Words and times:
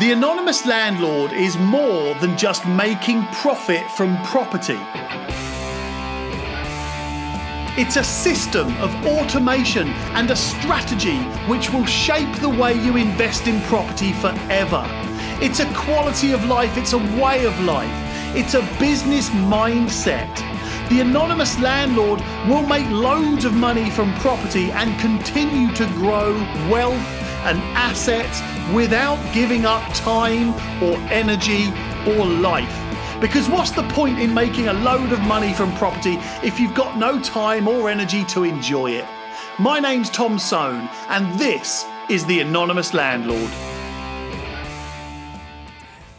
The 0.00 0.10
anonymous 0.10 0.66
landlord 0.66 1.32
is 1.32 1.56
more 1.56 2.16
than 2.16 2.36
just 2.36 2.66
making 2.66 3.24
profit 3.26 3.88
from 3.92 4.20
property. 4.24 4.80
It's 7.80 7.94
a 7.94 8.02
system 8.02 8.76
of 8.78 8.92
automation 9.06 9.86
and 10.16 10.28
a 10.32 10.36
strategy 10.36 11.18
which 11.46 11.70
will 11.70 11.86
shape 11.86 12.34
the 12.40 12.48
way 12.48 12.74
you 12.74 12.96
invest 12.96 13.46
in 13.46 13.60
property 13.62 14.12
forever. 14.14 14.84
It's 15.40 15.60
a 15.60 15.74
quality 15.74 16.32
of 16.32 16.44
life, 16.46 16.76
it's 16.76 16.92
a 16.92 16.98
way 16.98 17.44
of 17.44 17.56
life, 17.60 18.36
it's 18.36 18.54
a 18.54 18.62
business 18.80 19.28
mindset. 19.30 20.34
The 20.88 21.02
anonymous 21.02 21.56
landlord 21.60 22.20
will 22.48 22.66
make 22.66 22.90
loads 22.90 23.44
of 23.44 23.54
money 23.54 23.90
from 23.90 24.12
property 24.14 24.72
and 24.72 24.98
continue 24.98 25.72
to 25.76 25.86
grow 25.86 26.34
wealth 26.68 27.23
and 27.44 27.58
assets 27.76 28.40
without 28.74 29.18
giving 29.32 29.64
up 29.66 29.82
time 29.94 30.54
or 30.82 30.96
energy 31.12 31.68
or 32.06 32.26
life. 32.26 32.80
Because 33.20 33.48
what's 33.48 33.70
the 33.70 33.82
point 33.90 34.18
in 34.18 34.34
making 34.34 34.68
a 34.68 34.72
load 34.72 35.12
of 35.12 35.20
money 35.20 35.52
from 35.52 35.74
property 35.76 36.16
if 36.42 36.58
you've 36.58 36.74
got 36.74 36.98
no 36.98 37.20
time 37.22 37.68
or 37.68 37.88
energy 37.88 38.24
to 38.26 38.44
enjoy 38.44 38.90
it? 38.90 39.04
My 39.58 39.78
name's 39.78 40.10
Tom 40.10 40.38
Soane, 40.38 40.88
and 41.08 41.38
this 41.38 41.86
is 42.10 42.26
The 42.26 42.40
Anonymous 42.40 42.92
Landlord. 42.92 43.50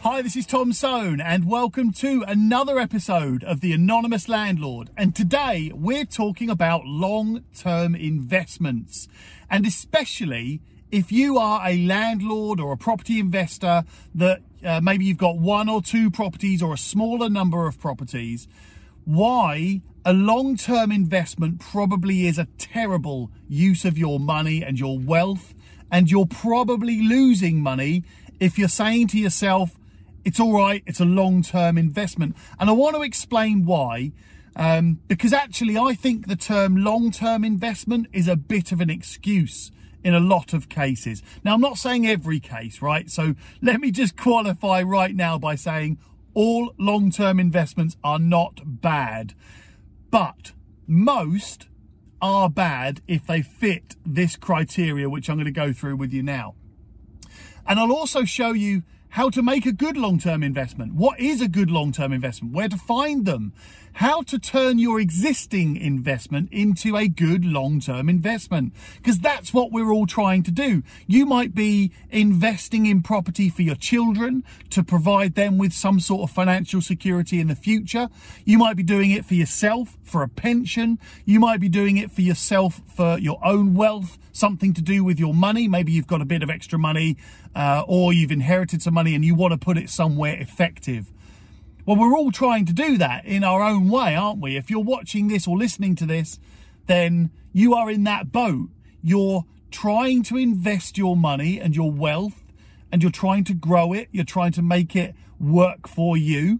Hi, 0.02 0.22
this 0.22 0.36
is 0.36 0.46
Tom 0.46 0.72
Soane, 0.72 1.20
and 1.20 1.50
welcome 1.50 1.92
to 1.94 2.24
another 2.28 2.78
episode 2.78 3.42
of 3.42 3.60
The 3.60 3.72
Anonymous 3.72 4.28
Landlord. 4.28 4.90
And 4.96 5.14
today 5.14 5.72
we're 5.74 6.04
talking 6.04 6.48
about 6.48 6.86
long 6.86 7.44
term 7.54 7.94
investments, 7.94 9.08
and 9.50 9.66
especially 9.66 10.62
if 10.90 11.10
you 11.10 11.38
are 11.38 11.66
a 11.66 11.76
landlord 11.86 12.60
or 12.60 12.72
a 12.72 12.76
property 12.76 13.18
investor 13.18 13.84
that 14.14 14.40
uh, 14.64 14.80
maybe 14.80 15.04
you've 15.04 15.18
got 15.18 15.38
one 15.38 15.68
or 15.68 15.82
two 15.82 16.10
properties 16.10 16.62
or 16.62 16.74
a 16.74 16.78
smaller 16.78 17.28
number 17.28 17.66
of 17.66 17.78
properties, 17.78 18.48
why 19.04 19.80
a 20.04 20.12
long 20.12 20.56
term 20.56 20.92
investment 20.92 21.60
probably 21.60 22.26
is 22.26 22.38
a 22.38 22.46
terrible 22.58 23.30
use 23.48 23.84
of 23.84 23.98
your 23.98 24.20
money 24.20 24.62
and 24.62 24.78
your 24.78 24.98
wealth, 24.98 25.54
and 25.90 26.10
you're 26.10 26.26
probably 26.26 27.02
losing 27.02 27.60
money 27.62 28.04
if 28.40 28.58
you're 28.58 28.68
saying 28.68 29.08
to 29.08 29.18
yourself, 29.18 29.78
it's 30.24 30.40
all 30.40 30.52
right, 30.52 30.82
it's 30.86 31.00
a 31.00 31.04
long 31.04 31.42
term 31.42 31.78
investment. 31.78 32.36
And 32.58 32.68
I 32.68 32.72
want 32.72 32.96
to 32.96 33.02
explain 33.02 33.64
why. 33.64 34.12
Um, 34.54 35.00
because 35.06 35.32
actually, 35.32 35.76
I 35.76 35.94
think 35.94 36.28
the 36.28 36.36
term 36.36 36.76
long 36.76 37.10
term 37.10 37.44
investment 37.44 38.08
is 38.12 38.26
a 38.26 38.36
bit 38.36 38.72
of 38.72 38.80
an 38.80 38.90
excuse 38.90 39.70
in 40.04 40.14
a 40.14 40.20
lot 40.20 40.52
of 40.52 40.68
cases. 40.68 41.22
Now, 41.44 41.54
I'm 41.54 41.60
not 41.60 41.78
saying 41.78 42.06
every 42.06 42.40
case, 42.40 42.80
right? 42.80 43.10
So 43.10 43.34
let 43.60 43.80
me 43.80 43.90
just 43.90 44.16
qualify 44.16 44.82
right 44.82 45.14
now 45.14 45.38
by 45.38 45.54
saying 45.54 45.98
all 46.34 46.72
long 46.78 47.10
term 47.10 47.40
investments 47.40 47.96
are 48.04 48.18
not 48.18 48.60
bad, 48.64 49.34
but 50.10 50.52
most 50.86 51.68
are 52.20 52.48
bad 52.48 53.02
if 53.06 53.26
they 53.26 53.42
fit 53.42 53.96
this 54.04 54.36
criteria, 54.36 55.08
which 55.08 55.28
I'm 55.28 55.36
going 55.36 55.46
to 55.46 55.50
go 55.50 55.72
through 55.72 55.96
with 55.96 56.12
you 56.12 56.22
now. 56.22 56.54
And 57.66 57.80
I'll 57.80 57.92
also 57.92 58.24
show 58.24 58.52
you 58.52 58.82
how 59.10 59.30
to 59.30 59.42
make 59.42 59.64
a 59.64 59.72
good 59.72 59.96
long 59.96 60.18
term 60.18 60.42
investment. 60.42 60.94
What 60.94 61.18
is 61.18 61.40
a 61.40 61.48
good 61.48 61.70
long 61.70 61.90
term 61.90 62.12
investment? 62.12 62.54
Where 62.54 62.68
to 62.68 62.76
find 62.76 63.24
them? 63.24 63.52
How 63.96 64.20
to 64.24 64.38
turn 64.38 64.78
your 64.78 65.00
existing 65.00 65.78
investment 65.78 66.50
into 66.52 66.98
a 66.98 67.08
good 67.08 67.46
long 67.46 67.80
term 67.80 68.10
investment. 68.10 68.74
Because 68.98 69.20
that's 69.20 69.54
what 69.54 69.72
we're 69.72 69.90
all 69.90 70.06
trying 70.06 70.42
to 70.42 70.50
do. 70.50 70.82
You 71.06 71.24
might 71.24 71.54
be 71.54 71.92
investing 72.10 72.84
in 72.84 73.00
property 73.00 73.48
for 73.48 73.62
your 73.62 73.74
children 73.74 74.44
to 74.68 74.84
provide 74.84 75.34
them 75.34 75.56
with 75.56 75.72
some 75.72 75.98
sort 75.98 76.28
of 76.28 76.34
financial 76.36 76.82
security 76.82 77.40
in 77.40 77.48
the 77.48 77.56
future. 77.56 78.10
You 78.44 78.58
might 78.58 78.76
be 78.76 78.82
doing 78.82 79.12
it 79.12 79.24
for 79.24 79.32
yourself 79.32 79.96
for 80.04 80.22
a 80.22 80.28
pension. 80.28 80.98
You 81.24 81.40
might 81.40 81.60
be 81.60 81.70
doing 81.70 81.96
it 81.96 82.10
for 82.10 82.20
yourself 82.20 82.82
for 82.86 83.18
your 83.18 83.38
own 83.42 83.72
wealth, 83.72 84.18
something 84.30 84.74
to 84.74 84.82
do 84.82 85.04
with 85.04 85.18
your 85.18 85.32
money. 85.32 85.68
Maybe 85.68 85.92
you've 85.92 86.06
got 86.06 86.20
a 86.20 86.26
bit 86.26 86.42
of 86.42 86.50
extra 86.50 86.78
money 86.78 87.16
uh, 87.54 87.82
or 87.88 88.12
you've 88.12 88.30
inherited 88.30 88.82
some 88.82 88.92
money 88.92 89.14
and 89.14 89.24
you 89.24 89.34
want 89.34 89.52
to 89.52 89.58
put 89.58 89.78
it 89.78 89.88
somewhere 89.88 90.36
effective. 90.38 91.10
Well, 91.86 91.96
we're 91.96 92.16
all 92.16 92.32
trying 92.32 92.64
to 92.64 92.72
do 92.72 92.98
that 92.98 93.24
in 93.26 93.44
our 93.44 93.62
own 93.62 93.88
way, 93.88 94.16
aren't 94.16 94.40
we? 94.40 94.56
If 94.56 94.70
you're 94.70 94.80
watching 94.80 95.28
this 95.28 95.46
or 95.46 95.56
listening 95.56 95.94
to 95.96 96.04
this, 96.04 96.40
then 96.88 97.30
you 97.52 97.74
are 97.74 97.88
in 97.88 98.02
that 98.04 98.32
boat. 98.32 98.70
You're 99.02 99.44
trying 99.70 100.24
to 100.24 100.36
invest 100.36 100.98
your 100.98 101.16
money 101.16 101.60
and 101.60 101.76
your 101.76 101.92
wealth 101.92 102.42
and 102.90 103.04
you're 103.04 103.12
trying 103.12 103.44
to 103.44 103.54
grow 103.54 103.92
it. 103.92 104.08
You're 104.10 104.24
trying 104.24 104.50
to 104.52 104.62
make 104.62 104.96
it 104.96 105.14
work 105.38 105.86
for 105.86 106.16
you. 106.16 106.58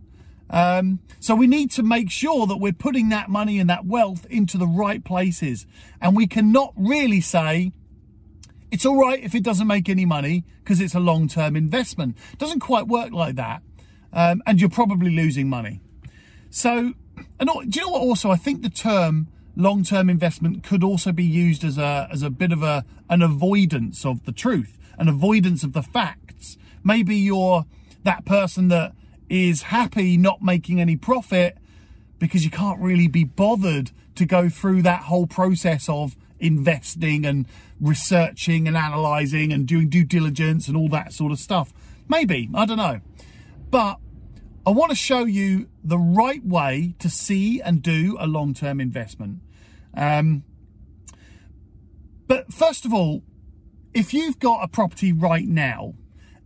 Um, 0.48 1.00
so 1.19 1.34
we 1.34 1.48
need 1.48 1.72
to 1.72 1.82
make 1.82 2.09
sure 2.09 2.47
that 2.47 2.59
we're 2.59 2.72
putting 2.72 3.09
that 3.09 3.28
money 3.28 3.59
and 3.59 3.69
that 3.69 3.84
wealth 3.84 4.26
into 4.31 4.56
the 4.56 4.69
right 4.69 5.03
places. 5.03 5.66
And 6.00 6.15
we 6.15 6.28
cannot 6.28 6.72
really 6.76 7.20
say, 7.20 7.72
it's 8.70 8.86
all 8.86 9.00
right 9.00 9.20
if 9.20 9.34
it 9.34 9.42
doesn't 9.42 9.66
make 9.66 9.88
any 9.88 10.06
money 10.06 10.44
because 10.62 10.81
it's 10.81 10.94
a 10.94 11.00
long 11.00 11.26
term 11.26 11.56
investment. 11.56 12.16
It 12.32 12.38
doesn't 12.38 12.60
quite 12.60 12.86
work 12.86 13.10
like 13.10 13.34
that. 13.34 13.62
Um, 14.16 14.43
and 14.47 14.59
you're 14.59 14.71
probably 14.71 15.10
losing 15.10 15.49
money. 15.49 15.82
So, 16.49 16.94
and 17.38 17.50
do 17.69 17.78
you 17.78 17.87
know 17.87 17.93
what? 17.93 18.00
Also, 18.00 18.31
I 18.31 18.37
think 18.37 18.62
the 18.62 18.71
term 18.71 19.28
long 19.54 19.84
term 19.84 20.09
investment 20.09 20.62
could 20.62 20.82
also 20.82 21.12
be 21.12 21.22
used 21.22 21.62
as 21.62 21.77
a, 21.77 22.09
as 22.10 22.22
a 22.22 22.31
bit 22.31 22.50
of 22.50 22.62
a, 22.62 22.87
an 23.10 23.21
avoidance 23.21 24.06
of 24.06 24.25
the 24.25 24.32
truth, 24.32 24.78
an 24.99 25.09
avoidance 25.09 25.62
of 25.62 25.75
the 25.75 25.82
facts. 25.82 26.56
Maybe 26.82 27.15
you're 27.15 27.66
that 28.04 28.25
person 28.25 28.69
that 28.69 28.94
is 29.28 29.62
happy 29.62 30.16
not 30.16 30.41
making 30.41 30.81
any 30.81 30.97
profit 30.97 31.59
because 32.19 32.43
you 32.43 32.50
can't 32.50 32.81
really 32.81 33.09
be 33.09 33.25
bothered 33.25 33.91
to 34.15 34.25
go 34.25 34.48
through 34.48 34.81
that 34.81 35.03
whole 35.03 35.27
process 35.27 35.91
of 35.91 36.16
investing 36.38 37.27
and 37.27 37.47
researching 37.81 38.66
and 38.66 38.78
analyzing 38.78 39.53
and 39.53 39.66
doing 39.66 39.91
due 39.91 40.04
diligence 40.04 40.69
and 40.69 40.77
all 40.77 40.88
that 40.88 41.12
sort 41.12 41.33
of 41.33 41.38
stuff. 41.38 41.75
Maybe, 42.09 42.48
I 42.54 42.65
don't 42.65 42.78
know. 42.78 43.00
But 43.71 43.98
I 44.66 44.71
want 44.71 44.91
to 44.91 44.97
show 44.97 45.25
you 45.25 45.69
the 45.84 45.99
right 45.99 46.44
way 46.44 46.97
to 46.99 47.09
see 47.09 47.60
and 47.60 47.81
do 47.81 48.16
a 48.19 48.27
long 48.27 48.53
term 48.53 48.81
investment. 48.81 49.38
Um, 49.94 50.43
but 52.27 52.53
first 52.53 52.84
of 52.84 52.93
all, 52.93 53.22
if 53.94 54.12
you've 54.12 54.41
got 54.41 54.65
a 54.65 54.69
property 54.69 55.12
right 55.12 55.47
now 55.47 55.94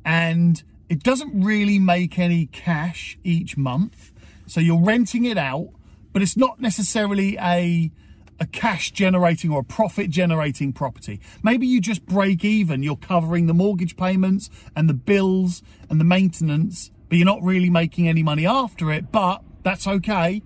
and 0.04 0.62
it 0.90 1.02
doesn't 1.02 1.42
really 1.42 1.78
make 1.78 2.18
any 2.18 2.44
cash 2.44 3.18
each 3.24 3.56
month, 3.56 4.12
so 4.46 4.60
you're 4.60 4.82
renting 4.82 5.24
it 5.24 5.38
out, 5.38 5.70
but 6.12 6.20
it's 6.20 6.36
not 6.36 6.60
necessarily 6.60 7.38
a 7.38 7.90
a 8.38 8.46
cash 8.46 8.90
generating 8.92 9.50
or 9.50 9.60
a 9.60 9.64
profit 9.64 10.08
generating 10.10 10.72
property. 10.72 11.20
Maybe 11.42 11.66
you 11.66 11.78
just 11.80 12.06
break 12.06 12.42
even, 12.42 12.82
you're 12.82 12.96
covering 12.96 13.46
the 13.46 13.54
mortgage 13.54 13.96
payments 13.96 14.48
and 14.74 14.88
the 14.88 14.94
bills 14.94 15.62
and 15.90 16.00
the 16.00 16.04
maintenance, 16.04 16.90
but 17.10 17.18
you're 17.18 17.26
not 17.26 17.42
really 17.42 17.68
making 17.68 18.08
any 18.08 18.22
money 18.22 18.46
after 18.46 18.90
it, 18.92 19.12
but 19.12 19.42
that's 19.64 19.86
okay 19.86 20.42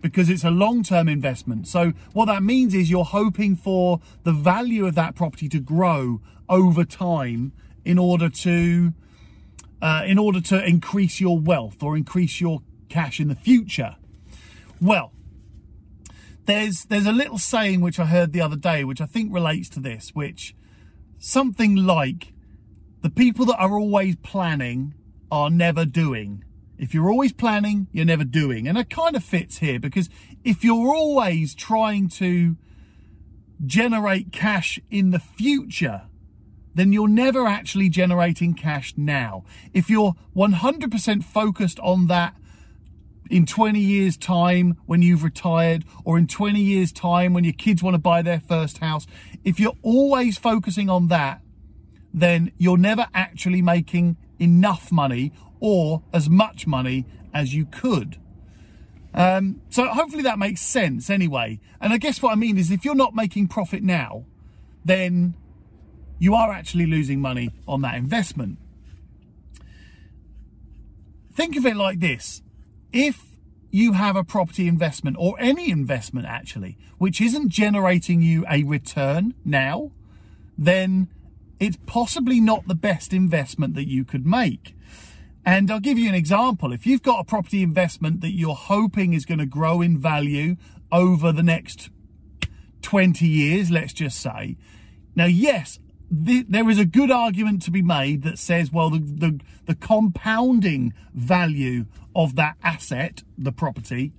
because 0.00 0.30
it's 0.30 0.44
a 0.44 0.50
long 0.50 0.82
term 0.82 1.08
investment. 1.08 1.68
So, 1.68 1.92
what 2.14 2.24
that 2.24 2.42
means 2.42 2.74
is 2.74 2.90
you're 2.90 3.04
hoping 3.04 3.54
for 3.54 4.00
the 4.24 4.32
value 4.32 4.86
of 4.86 4.94
that 4.94 5.14
property 5.14 5.48
to 5.50 5.60
grow 5.60 6.22
over 6.48 6.84
time 6.84 7.52
in 7.84 7.98
order 7.98 8.28
to. 8.28 8.92
Uh, 9.82 10.02
in 10.06 10.16
order 10.16 10.40
to 10.40 10.66
increase 10.66 11.20
your 11.20 11.38
wealth 11.38 11.82
or 11.82 11.98
increase 11.98 12.40
your 12.40 12.62
cash 12.88 13.20
in 13.20 13.28
the 13.28 13.34
future. 13.34 13.96
Well, 14.80 15.12
there's 16.46 16.86
there's 16.86 17.04
a 17.04 17.12
little 17.12 17.36
saying 17.36 17.82
which 17.82 18.00
I 18.00 18.06
heard 18.06 18.32
the 18.32 18.40
other 18.40 18.56
day, 18.56 18.84
which 18.84 19.02
I 19.02 19.06
think 19.06 19.34
relates 19.34 19.68
to 19.70 19.80
this, 19.80 20.14
which 20.14 20.56
something 21.18 21.76
like 21.76 22.32
the 23.02 23.10
people 23.10 23.44
that 23.46 23.58
are 23.58 23.78
always 23.78 24.16
planning 24.16 24.94
are 25.30 25.50
never 25.50 25.84
doing. 25.84 26.44
If 26.78 26.92
you're 26.92 27.10
always 27.10 27.32
planning, 27.32 27.88
you're 27.92 28.04
never 28.04 28.24
doing. 28.24 28.68
And 28.68 28.76
it 28.76 28.90
kind 28.90 29.16
of 29.16 29.24
fits 29.24 29.58
here 29.58 29.80
because 29.80 30.08
if 30.44 30.62
you're 30.62 30.94
always 30.94 31.54
trying 31.54 32.08
to 32.10 32.56
generate 33.64 34.32
cash 34.32 34.78
in 34.90 35.10
the 35.10 35.18
future, 35.18 36.02
then 36.74 36.92
you're 36.92 37.08
never 37.08 37.46
actually 37.46 37.88
generating 37.88 38.52
cash 38.52 38.92
now. 38.96 39.44
If 39.72 39.88
you're 39.88 40.14
100% 40.36 41.24
focused 41.24 41.80
on 41.80 42.06
that 42.08 42.36
in 43.30 43.46
20 43.46 43.80
years' 43.80 44.16
time 44.18 44.76
when 44.84 45.00
you've 45.00 45.24
retired, 45.24 45.84
or 46.04 46.18
in 46.18 46.26
20 46.26 46.60
years' 46.60 46.92
time 46.92 47.32
when 47.32 47.44
your 47.44 47.54
kids 47.54 47.82
want 47.82 47.94
to 47.94 47.98
buy 47.98 48.20
their 48.20 48.40
first 48.40 48.78
house, 48.78 49.06
if 49.42 49.58
you're 49.58 49.76
always 49.82 50.36
focusing 50.36 50.90
on 50.90 51.08
that, 51.08 51.40
then 52.12 52.52
you're 52.58 52.78
never 52.78 53.06
actually 53.14 53.62
making 53.62 54.16
enough 54.38 54.92
money 54.92 55.32
or 55.60 56.02
as 56.12 56.28
much 56.28 56.66
money 56.66 57.06
as 57.32 57.54
you 57.54 57.66
could. 57.66 58.18
Um, 59.14 59.62
so 59.70 59.86
hopefully 59.86 60.22
that 60.24 60.38
makes 60.38 60.60
sense 60.60 61.08
anyway. 61.08 61.60
And 61.80 61.92
I 61.92 61.98
guess 61.98 62.20
what 62.20 62.32
I 62.32 62.34
mean 62.34 62.58
is 62.58 62.70
if 62.70 62.84
you're 62.84 62.94
not 62.94 63.14
making 63.14 63.48
profit 63.48 63.82
now, 63.82 64.26
then 64.84 65.34
you 66.18 66.34
are 66.34 66.52
actually 66.52 66.86
losing 66.86 67.20
money 67.20 67.50
on 67.66 67.82
that 67.82 67.94
investment. 67.94 68.58
think 71.36 71.56
of 71.56 71.66
it 71.66 71.76
like 71.76 72.00
this. 72.00 72.42
If 72.92 73.22
you 73.70 73.92
have 73.92 74.16
a 74.16 74.24
property 74.24 74.66
investment 74.66 75.16
or 75.20 75.36
any 75.38 75.70
investment 75.70 76.26
actually, 76.26 76.78
which 76.96 77.20
isn't 77.20 77.50
generating 77.50 78.22
you 78.22 78.44
a 78.50 78.62
return 78.62 79.34
now, 79.44 79.92
then 80.56 81.08
it's 81.58 81.78
possibly 81.86 82.40
not 82.40 82.68
the 82.68 82.74
best 82.74 83.12
investment 83.12 83.74
that 83.74 83.88
you 83.88 84.04
could 84.04 84.26
make. 84.26 84.74
And 85.44 85.70
I'll 85.70 85.80
give 85.80 85.98
you 85.98 86.08
an 86.08 86.14
example. 86.14 86.72
If 86.72 86.86
you've 86.86 87.02
got 87.02 87.20
a 87.20 87.24
property 87.24 87.62
investment 87.62 88.20
that 88.20 88.32
you're 88.32 88.54
hoping 88.54 89.14
is 89.14 89.24
going 89.24 89.38
to 89.38 89.46
grow 89.46 89.80
in 89.80 89.96
value 89.96 90.56
over 90.90 91.30
the 91.30 91.42
next 91.42 91.90
20 92.82 93.26
years, 93.26 93.70
let's 93.70 93.92
just 93.92 94.20
say. 94.20 94.56
Now, 95.14 95.26
yes, 95.26 95.78
there 96.10 96.68
is 96.68 96.78
a 96.78 96.84
good 96.84 97.10
argument 97.10 97.62
to 97.62 97.70
be 97.70 97.82
made 97.82 98.22
that 98.22 98.38
says, 98.38 98.72
well, 98.72 98.90
the, 98.90 98.98
the, 98.98 99.40
the 99.66 99.74
compounding 99.74 100.94
value 101.14 101.86
of 102.14 102.36
that 102.36 102.56
asset, 102.62 103.22
the 103.36 103.52
property, 103.52 104.12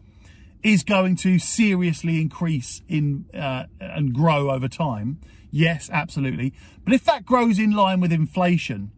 is 0.64 0.84
going 0.84 1.16
to 1.18 1.40
seriously 1.40 2.20
increase 2.20 2.82
in 2.88 3.26
uh, 3.34 3.66
and 3.80 4.14
grow 4.14 4.52
over 4.52 4.68
time. 4.68 5.20
Yes, 5.52 5.90
absolutely. 5.92 6.54
But 6.84 6.94
if 6.94 7.04
that 7.06 7.26
grows 7.26 7.60
in 7.60 7.72
line 7.72 8.00
with 8.00 8.12
inflation, 8.12 8.92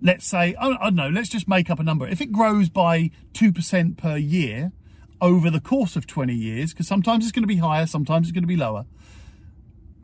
let's 0.00 0.26
say, 0.26 0.54
I 0.58 0.68
don't 0.68 0.94
know, 0.94 1.08
let's 1.08 1.28
just 1.28 1.48
make 1.48 1.70
up 1.70 1.78
a 1.78 1.82
number. 1.82 2.06
If 2.06 2.20
it 2.20 2.32
grows 2.32 2.68
by 2.68 3.10
2% 3.34 3.96
per 3.96 4.16
year 4.16 4.72
over 5.20 5.50
the 5.50 5.60
course 5.60 5.96
of 5.96 6.06
20 6.06 6.34
years, 6.34 6.72
because 6.72 6.88
sometimes 6.88 7.24
it's 7.24 7.32
going 7.32 7.42
to 7.42 7.48
be 7.48 7.56
higher, 7.56 7.86
sometimes 7.86 8.28
it's 8.28 8.34
going 8.34 8.42
to 8.42 8.48
be 8.48 8.56
lower, 8.56 8.86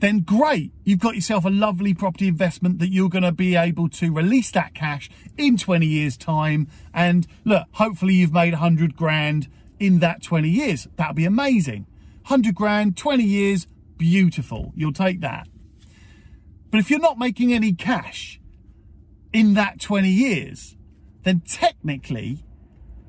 then 0.01 0.21
great. 0.21 0.73
You've 0.85 0.99
got 0.99 1.15
yourself 1.15 1.47
a 1.47 1.51
lovely 1.51 1.95
property 1.95 2.29
investment 2.29 2.79
that 2.81 2.93
you're 2.93 3.09
going 3.09 3.25
to 3.25 3.33
be 3.33 3.57
able 3.57 3.89
to 3.91 4.13
release 4.13 4.51
that 4.51 4.75
cash 4.75 5.09
in 5.39 5.57
20 5.57 5.87
years 5.87 6.19
time. 6.19 6.69
And 6.93 7.27
look, 7.45 7.67
hopefully 7.73 8.15
you've 8.15 8.33
made 8.33 8.53
100 8.53 8.95
grand 8.95 9.49
in 9.81 10.01
that 10.01 10.23
20 10.23 10.49
years. 10.49 10.87
That'd 10.97 11.17
be 11.17 11.25
amazing. 11.25 11.87
100 12.27 12.55
grand, 12.55 12.97
20 12.97 13.25
years, 13.25 13.67
beautiful. 13.99 14.73
You'll 14.75 14.93
take 14.93 15.21
that. 15.21 15.49
But 16.71 16.81
if 16.81 16.91
you're 16.91 17.01
not 17.01 17.19
making 17.19 17.53
any 17.53 17.73
cash 17.73 18.41
in 19.33 19.55
that 19.55 19.81
20 19.81 20.09
years, 20.09 20.77
then 21.23 21.41
technically 21.41 22.45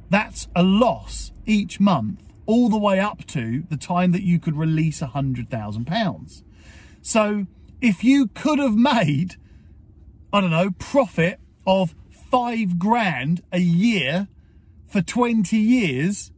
that's 0.09 0.47
a 0.55 0.63
loss 0.63 1.31
each 1.45 1.79
month 1.79 2.21
all 2.45 2.69
the 2.69 2.77
way 2.77 2.99
up 2.99 3.25
to 3.27 3.63
the 3.69 3.77
time 3.77 4.11
that 4.13 4.23
you 4.23 4.39
could 4.39 4.55
release 4.55 5.01
a 5.01 5.07
hundred 5.07 5.49
thousand 5.49 5.85
pounds. 5.85 6.43
So 7.01 7.45
if 7.81 8.03
you 8.03 8.27
could 8.27 8.59
have 8.59 8.75
made, 8.75 9.35
I 10.31 10.41
don't 10.41 10.51
know, 10.51 10.71
profit 10.71 11.39
of 11.65 11.93
five 12.31 12.79
grand 12.79 13.43
a 13.51 13.59
year 13.59 14.27
for 14.87 15.01
20 15.01 15.57
years, 15.57 16.31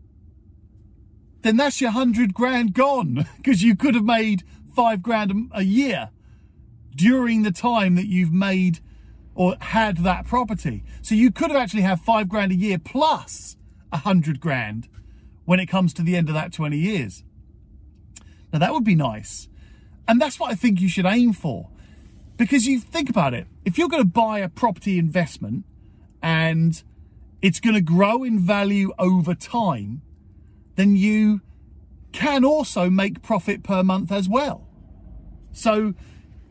then 1.42 1.58
that's 1.58 1.80
your 1.82 1.92
hundred 1.92 2.34
grand 2.34 2.74
gone 2.74 3.26
because 3.38 3.64
you 3.64 3.76
could 3.76 3.96
have 3.96 4.04
made 4.04 4.44
five 4.76 5.02
grand 5.02 5.50
a 5.54 5.64
year 5.64 6.10
during 6.96 7.44
the 7.44 7.52
time 7.52 7.96
that 7.96 8.08
you've 8.08 8.34
made 8.34 8.80
or 9.36 9.56
had 9.62 9.98
that 10.00 10.26
property. 10.26 10.84
So 11.02 11.16
you 11.16 11.32
could 11.32 11.50
have 11.50 11.62
actually 11.62 11.84
had 11.84 12.02
five 12.02 12.28
grand 12.28 12.52
a 12.52 12.56
year 12.56 12.78
plus 12.78 13.56
a 13.92 13.98
hundred 13.98 14.40
grand 14.40 14.88
when 15.46 15.60
it 15.60 15.68
comes 15.68 15.94
to 15.94 16.02
the 16.02 16.16
end 16.16 16.28
of 16.28 16.36
that 16.36 16.52
20 16.52 16.78
years. 16.78 17.24
Now 18.52 18.60
that 18.60 18.74
would 18.74 18.84
be 18.84 18.96
nice. 18.96 19.48
And 20.08 20.20
that's 20.20 20.40
what 20.40 20.52
I 20.52 20.56
think 20.56 20.82
you 20.82 20.90
should 20.90 21.06
aim 21.06 21.34
for. 21.34 21.70
Because 22.36 22.66
you 22.66 22.80
think 22.80 23.10
about 23.10 23.34
it, 23.34 23.48
if 23.66 23.78
you're 23.78 23.90
going 23.90 24.04
to 24.04 24.10
buy 24.10 24.40
a 24.40 24.50
property 24.50 24.98
investment 24.98 25.66
and 26.22 26.82
it's 27.42 27.60
going 27.60 27.76
to 27.76 27.82
grow 27.82 28.24
in 28.24 28.40
value 28.40 28.92
over 28.98 29.36
time, 29.36 30.02
then 30.80 30.96
you 30.96 31.42
can 32.14 32.46
also 32.46 32.90
make 32.90 33.22
profit 33.22 33.64
per 33.64 33.84
month 33.84 34.14
as 34.14 34.30
well. 34.30 34.66
So 35.52 35.94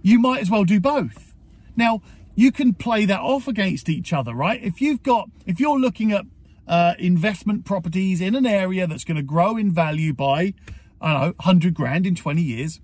you 0.03 0.19
might 0.19 0.43
as 0.43 0.51
well 0.51 0.65
do 0.65 0.79
both. 0.79 1.35
Now, 1.77 2.03
you 2.35 2.53
can 2.53 2.75
play 2.75 3.07
that 3.07 3.21
off 3.21 3.49
against 3.49 3.89
each 3.89 4.13
other, 4.13 4.35
right? 4.35 4.63
If 4.63 4.83
you've 4.83 5.03
got, 5.03 5.31
if 5.47 5.59
you're 5.59 5.79
looking 5.79 6.13
at 6.13 6.27
uh, 6.67 6.93
investment 6.99 7.65
properties 7.65 8.21
in 8.21 8.35
an 8.35 8.45
area 8.45 8.87
that's 8.87 9.03
going 9.03 9.17
to 9.17 9.23
grow 9.23 9.57
in 9.57 9.73
value 9.73 10.13
by, 10.13 10.53
I 11.01 11.13
don't 11.13 11.23
know, 11.23 11.35
100 11.39 11.73
grand 11.73 12.07
in 12.07 12.15
20 12.15 12.43
years, 12.43 12.81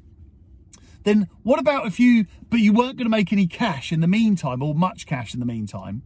then 1.02 1.29
what 1.43 1.61
about 1.61 1.87
if 1.87 2.00
you, 2.00 2.25
but 2.49 2.61
you 2.61 2.73
weren't 2.73 2.96
going 2.96 3.05
to 3.05 3.11
make 3.11 3.35
any 3.35 3.46
cash 3.46 3.93
in 3.93 4.00
the 4.00 4.08
meantime 4.08 4.62
or 4.62 4.75
much 4.75 5.05
cash 5.05 5.35
in 5.35 5.41
the 5.41 5.46
meantime? 5.46 6.02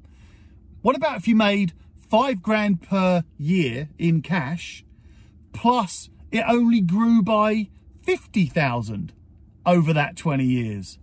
What 0.83 0.97
about 0.97 1.19
if 1.19 1.29
you 1.29 1.37
made 1.37 1.75
five 2.11 2.43
grand 2.43 2.83
per 2.83 3.23
year 3.39 3.89
in 3.99 4.21
cash 4.21 4.85
plus 5.53 6.11
it 6.31 6.45
only 6.47 6.81
grew 6.81 7.23
by 7.23 7.69
50,000 8.03 9.13
over 9.67 9.93
that 9.93 10.17
20 10.17 10.45
years? 10.45 10.99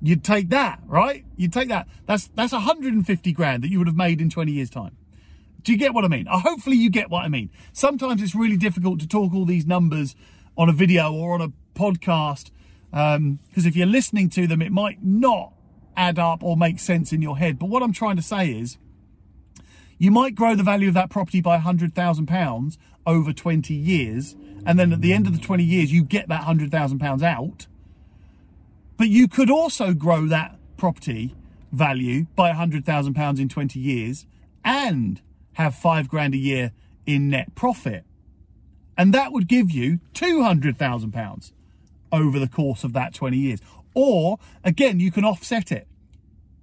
You'd 0.00 0.22
take 0.22 0.50
that, 0.50 0.80
right? 0.86 1.24
You'd 1.36 1.52
take 1.52 1.68
that. 1.68 1.88
That's, 2.06 2.28
that's 2.28 2.52
150 2.52 3.32
grand 3.32 3.64
that 3.64 3.70
you 3.70 3.78
would 3.78 3.88
have 3.88 3.96
made 3.96 4.20
in 4.20 4.30
20 4.30 4.52
years 4.52 4.70
time. 4.70 4.96
Do 5.62 5.72
you 5.72 5.78
get 5.78 5.92
what 5.92 6.04
I 6.04 6.08
mean? 6.08 6.28
Uh, 6.28 6.38
hopefully 6.38 6.76
you 6.76 6.88
get 6.88 7.10
what 7.10 7.24
I 7.24 7.28
mean. 7.28 7.50
Sometimes 7.72 8.22
it's 8.22 8.34
really 8.34 8.56
difficult 8.56 9.00
to 9.00 9.08
talk 9.08 9.34
all 9.34 9.44
these 9.44 9.66
numbers 9.66 10.14
on 10.56 10.68
a 10.68 10.72
video 10.72 11.12
or 11.12 11.34
on 11.34 11.40
a 11.40 11.52
podcast 11.74 12.50
because 12.90 13.16
um, 13.16 13.38
if 13.54 13.76
you're 13.76 13.86
listening 13.86 14.30
to 14.30 14.46
them, 14.46 14.62
it 14.62 14.72
might 14.72 15.02
not 15.02 15.52
add 15.96 16.18
up 16.18 16.42
or 16.42 16.56
make 16.56 16.78
sense 16.78 17.12
in 17.12 17.20
your 17.20 17.36
head. 17.36 17.58
But 17.58 17.66
what 17.66 17.82
I'm 17.82 17.92
trying 17.92 18.16
to 18.16 18.22
say 18.22 18.50
is, 18.50 18.78
you 19.98 20.10
might 20.10 20.34
grow 20.34 20.54
the 20.54 20.62
value 20.62 20.88
of 20.88 20.94
that 20.94 21.10
property 21.10 21.40
by 21.40 21.58
£100,000 21.58 22.78
over 23.06 23.32
20 23.32 23.74
years, 23.74 24.36
and 24.64 24.78
then 24.78 24.92
at 24.92 25.00
the 25.00 25.12
end 25.12 25.26
of 25.26 25.32
the 25.32 25.40
20 25.40 25.64
years, 25.64 25.92
you 25.92 26.04
get 26.04 26.28
that 26.28 26.42
£100,000 26.42 27.22
out. 27.22 27.66
But 28.96 29.08
you 29.08 29.28
could 29.28 29.50
also 29.50 29.94
grow 29.94 30.26
that 30.26 30.56
property 30.76 31.34
value 31.72 32.26
by 32.36 32.52
£100,000 32.52 33.38
in 33.38 33.48
20 33.48 33.78
years 33.78 34.26
and 34.64 35.20
have 35.54 35.74
five 35.74 36.08
grand 36.08 36.34
a 36.34 36.38
year 36.38 36.72
in 37.06 37.28
net 37.28 37.54
profit. 37.54 38.04
And 38.96 39.12
that 39.14 39.32
would 39.32 39.48
give 39.48 39.70
you 39.70 40.00
£200,000 40.14 41.52
over 42.12 42.38
the 42.38 42.48
course 42.48 42.84
of 42.84 42.92
that 42.92 43.14
20 43.14 43.36
years. 43.36 43.60
Or 43.94 44.38
again, 44.64 45.00
you 45.00 45.10
can 45.10 45.24
offset 45.24 45.70
it. 45.70 45.86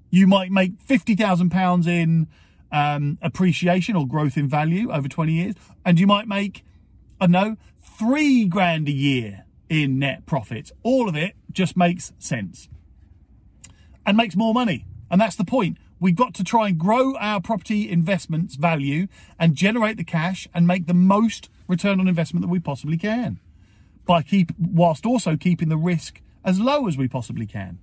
You 0.10 0.28
might 0.28 0.52
make 0.52 0.86
£50,000 0.86 1.88
in 1.88 2.27
um, 2.75 3.17
appreciation 3.22 3.96
or 3.96 4.05
growth 4.05 4.36
in 4.36 4.50
value 4.50 4.91
over 4.91 5.08
20 5.08 5.32
years, 5.32 5.55
and 5.86 5.98
you 5.98 6.05
might 6.05 6.27
make, 6.27 6.65
I 7.22 7.27
know, 7.27 7.55
three 7.82 8.46
grand 8.46 8.89
a 8.89 8.91
year 8.91 9.46
in 9.70 9.98
net 9.98 10.25
profits. 10.25 10.74
All 10.84 11.08
of 11.08 11.15
it 11.15 11.36
just 11.53 11.77
makes 11.77 12.12
sense 12.20 12.67
and 14.05 14.17
makes 14.17 14.36
more 14.36 14.53
money. 14.53 14.86
And 15.10 15.22
that's 15.22 15.38
the 15.38 15.46
point. 15.46 15.77
We've 16.01 16.17
got 16.17 16.34
to 16.34 16.44
try 16.44 16.67
and 16.67 16.77
grow 16.77 17.15
our 17.15 17.39
property 17.39 17.89
investments 17.89 18.55
value 18.55 19.08
and 19.39 19.55
generate 19.55 19.96
the 19.96 20.03
cash 20.03 20.46
and 20.53 20.67
make 20.67 20.86
the 20.86 20.94
most 20.94 21.50
return 21.70 22.01
on 22.01 22.10
investment 22.10 22.41
that 22.41 22.50
we 22.50 22.60
possibly 22.60 22.98
can 22.98 23.39
by 24.05 24.22
keep 24.22 24.51
whilst 24.60 25.05
also 25.05 25.38
keeping 25.38 25.70
the 25.70 25.77
risk 25.77 26.22
as 26.44 26.60
low 26.60 26.88
as 26.88 26.98
we 26.98 27.08
possibly 27.08 27.48
can. 27.48 27.79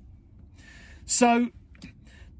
So 1.07 1.49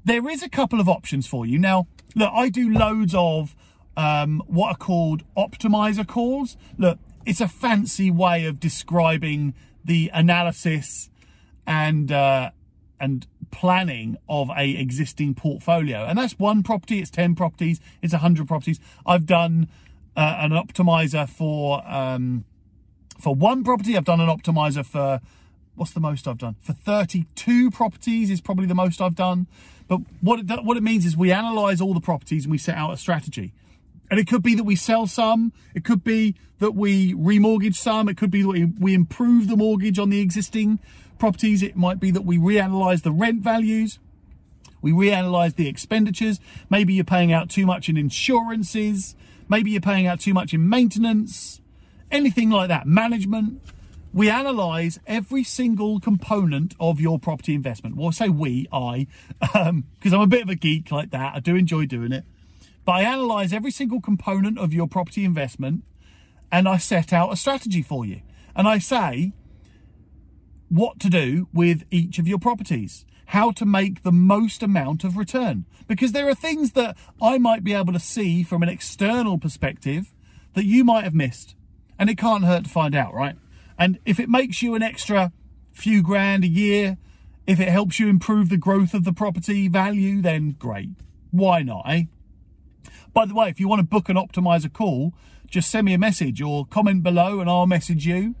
there 0.05 0.29
is 0.29 0.43
a 0.43 0.49
couple 0.49 0.79
of 0.79 0.87
options 0.87 1.25
for 1.25 1.45
you. 1.45 1.57
Now, 1.57 1.87
look, 2.15 2.31
I 2.33 2.49
do 2.49 2.71
loads 2.71 3.13
of 3.15 3.55
um, 3.95 4.41
what 4.47 4.69
are 4.69 4.77
called 4.77 5.23
optimizer 5.37 6.07
calls. 6.07 6.57
Look, 6.77 6.99
it's 7.25 7.41
a 7.41 7.47
fancy 7.47 8.11
way 8.11 8.45
of 8.45 8.59
describing 8.59 9.53
the 9.83 10.09
analysis 10.13 11.09
and 11.65 12.11
uh, 12.11 12.51
and 12.99 13.27
planning 13.51 14.17
of 14.27 14.49
a 14.57 14.71
existing 14.71 15.35
portfolio. 15.35 16.05
And 16.05 16.17
that's 16.17 16.39
one 16.39 16.63
property, 16.63 16.99
it's 16.99 17.11
10 17.11 17.35
properties, 17.35 17.79
it's 18.01 18.13
100 18.13 18.47
properties. 18.47 18.79
I've 19.05 19.25
done 19.25 19.67
uh, 20.15 20.37
an 20.39 20.51
optimizer 20.51 21.29
for 21.29 21.83
um, 21.87 22.45
for 23.19 23.35
one 23.35 23.63
property. 23.63 23.95
I've 23.95 24.05
done 24.05 24.19
an 24.19 24.29
optimizer 24.29 24.85
for 24.85 25.21
what's 25.75 25.91
the 25.91 25.99
most 25.99 26.27
I've 26.27 26.37
done? 26.37 26.55
For 26.61 26.73
32 26.73 27.71
properties 27.71 28.29
is 28.29 28.41
probably 28.41 28.65
the 28.65 28.75
most 28.75 29.01
I've 29.01 29.15
done. 29.15 29.47
But 29.87 30.01
what 30.21 30.39
it, 30.39 30.63
what 30.63 30.77
it 30.77 30.83
means 30.83 31.05
is 31.05 31.17
we 31.17 31.31
analyze 31.31 31.81
all 31.81 31.93
the 31.93 32.01
properties 32.01 32.45
and 32.45 32.51
we 32.51 32.57
set 32.57 32.75
out 32.75 32.93
a 32.93 32.97
strategy. 32.97 33.53
And 34.09 34.19
it 34.19 34.27
could 34.27 34.43
be 34.43 34.55
that 34.55 34.63
we 34.63 34.75
sell 34.75 35.07
some, 35.07 35.53
it 35.73 35.83
could 35.83 36.03
be 36.03 36.35
that 36.59 36.75
we 36.75 37.13
remortgage 37.15 37.75
some, 37.75 38.07
it 38.07 38.15
could 38.15 38.31
be 38.31 38.43
that 38.43 38.75
we, 38.79 38.93
improve 38.93 39.47
the 39.47 39.57
mortgage 39.57 39.97
on 39.97 40.09
the 40.09 40.21
existing 40.21 40.79
properties, 41.17 41.63
it 41.63 41.75
might 41.75 41.99
be 41.99 42.11
that 42.11 42.23
we 42.23 42.37
reanalyze 42.37 43.01
the 43.01 43.11
rent 43.11 43.41
values, 43.41 43.99
we 44.81 44.91
reanalyze 44.91 45.55
the 45.55 45.67
expenditures. 45.67 46.39
Maybe 46.69 46.93
you're 46.93 47.05
paying 47.05 47.31
out 47.31 47.49
too 47.49 47.65
much 47.65 47.89
in 47.89 47.97
insurances, 47.97 49.15
maybe 49.49 49.71
you're 49.71 49.81
paying 49.81 50.05
out 50.05 50.19
too 50.19 50.33
much 50.33 50.53
in 50.53 50.69
maintenance, 50.69 51.61
anything 52.11 52.49
like 52.49 52.67
that, 52.67 52.85
management. 52.85 53.61
We 54.13 54.29
analyze 54.29 54.99
every 55.07 55.43
single 55.43 55.99
component 55.99 56.75
of 56.79 56.99
your 57.01 57.17
property 57.17 57.55
investment. 57.55 57.95
Well, 57.95 58.09
I 58.09 58.11
say 58.11 58.29
we, 58.29 58.67
I, 58.71 59.07
because 59.39 59.55
um, 59.69 59.85
I'm 60.03 60.21
a 60.21 60.27
bit 60.27 60.43
of 60.43 60.49
a 60.49 60.55
geek 60.55 60.91
like 60.91 61.09
that. 61.11 61.33
I 61.35 61.39
do 61.39 61.55
enjoy 61.55 61.87
doing 61.87 62.11
it. 62.11 62.23
But 62.85 62.93
I 62.93 63.01
analyze 63.03 63.51
every 63.51 63.71
single 63.71 64.01
component 64.01 64.59
of 64.59 64.71
your 64.71 64.87
property 64.87 65.25
investment 65.25 65.83
and 66.51 66.67
I 66.67 66.77
set 66.77 67.11
out 67.11 67.33
a 67.33 67.35
strategy 67.35 67.81
for 67.81 68.05
you. 68.05 68.21
And 68.55 68.67
I 68.67 68.77
say 68.77 69.33
what 70.69 70.99
to 70.99 71.09
do 71.09 71.47
with 71.51 71.83
each 71.89 72.19
of 72.19 72.27
your 72.27 72.37
properties, 72.37 73.05
how 73.27 73.49
to 73.51 73.65
make 73.65 74.03
the 74.03 74.11
most 74.11 74.61
amount 74.61 75.03
of 75.03 75.17
return. 75.17 75.65
Because 75.87 76.11
there 76.11 76.29
are 76.29 76.35
things 76.35 76.73
that 76.73 76.95
I 77.19 77.39
might 77.39 77.63
be 77.63 77.73
able 77.73 77.93
to 77.93 77.99
see 77.99 78.43
from 78.43 78.61
an 78.61 78.69
external 78.69 79.39
perspective 79.39 80.13
that 80.53 80.65
you 80.65 80.83
might 80.83 81.03
have 81.03 81.15
missed. 81.15 81.55
And 81.97 82.09
it 82.09 82.17
can't 82.19 82.43
hurt 82.43 82.65
to 82.65 82.69
find 82.69 82.93
out, 82.93 83.13
right? 83.15 83.35
And 83.77 83.99
if 84.05 84.19
it 84.19 84.29
makes 84.29 84.61
you 84.61 84.75
an 84.75 84.83
extra 84.83 85.31
few 85.71 86.03
grand 86.03 86.43
a 86.43 86.47
year, 86.47 86.97
if 87.45 87.59
it 87.59 87.67
helps 87.67 87.99
you 87.99 88.07
improve 88.07 88.49
the 88.49 88.57
growth 88.57 88.93
of 88.93 89.03
the 89.03 89.13
property 89.13 89.67
value, 89.67 90.21
then 90.21 90.55
great. 90.57 90.89
Why 91.31 91.63
not, 91.63 91.83
eh? 91.87 92.03
By 93.13 93.25
the 93.25 93.33
way, 93.33 93.49
if 93.49 93.59
you 93.59 93.67
want 93.67 93.79
to 93.79 93.83
book 93.83 94.09
an 94.09 94.15
optimizer 94.15 94.71
call, 94.71 95.13
just 95.47 95.69
send 95.69 95.85
me 95.85 95.93
a 95.93 95.97
message 95.97 96.41
or 96.41 96.65
comment 96.65 97.03
below 97.03 97.39
and 97.39 97.49
I'll 97.49 97.67
message 97.67 98.07
you. 98.07 98.35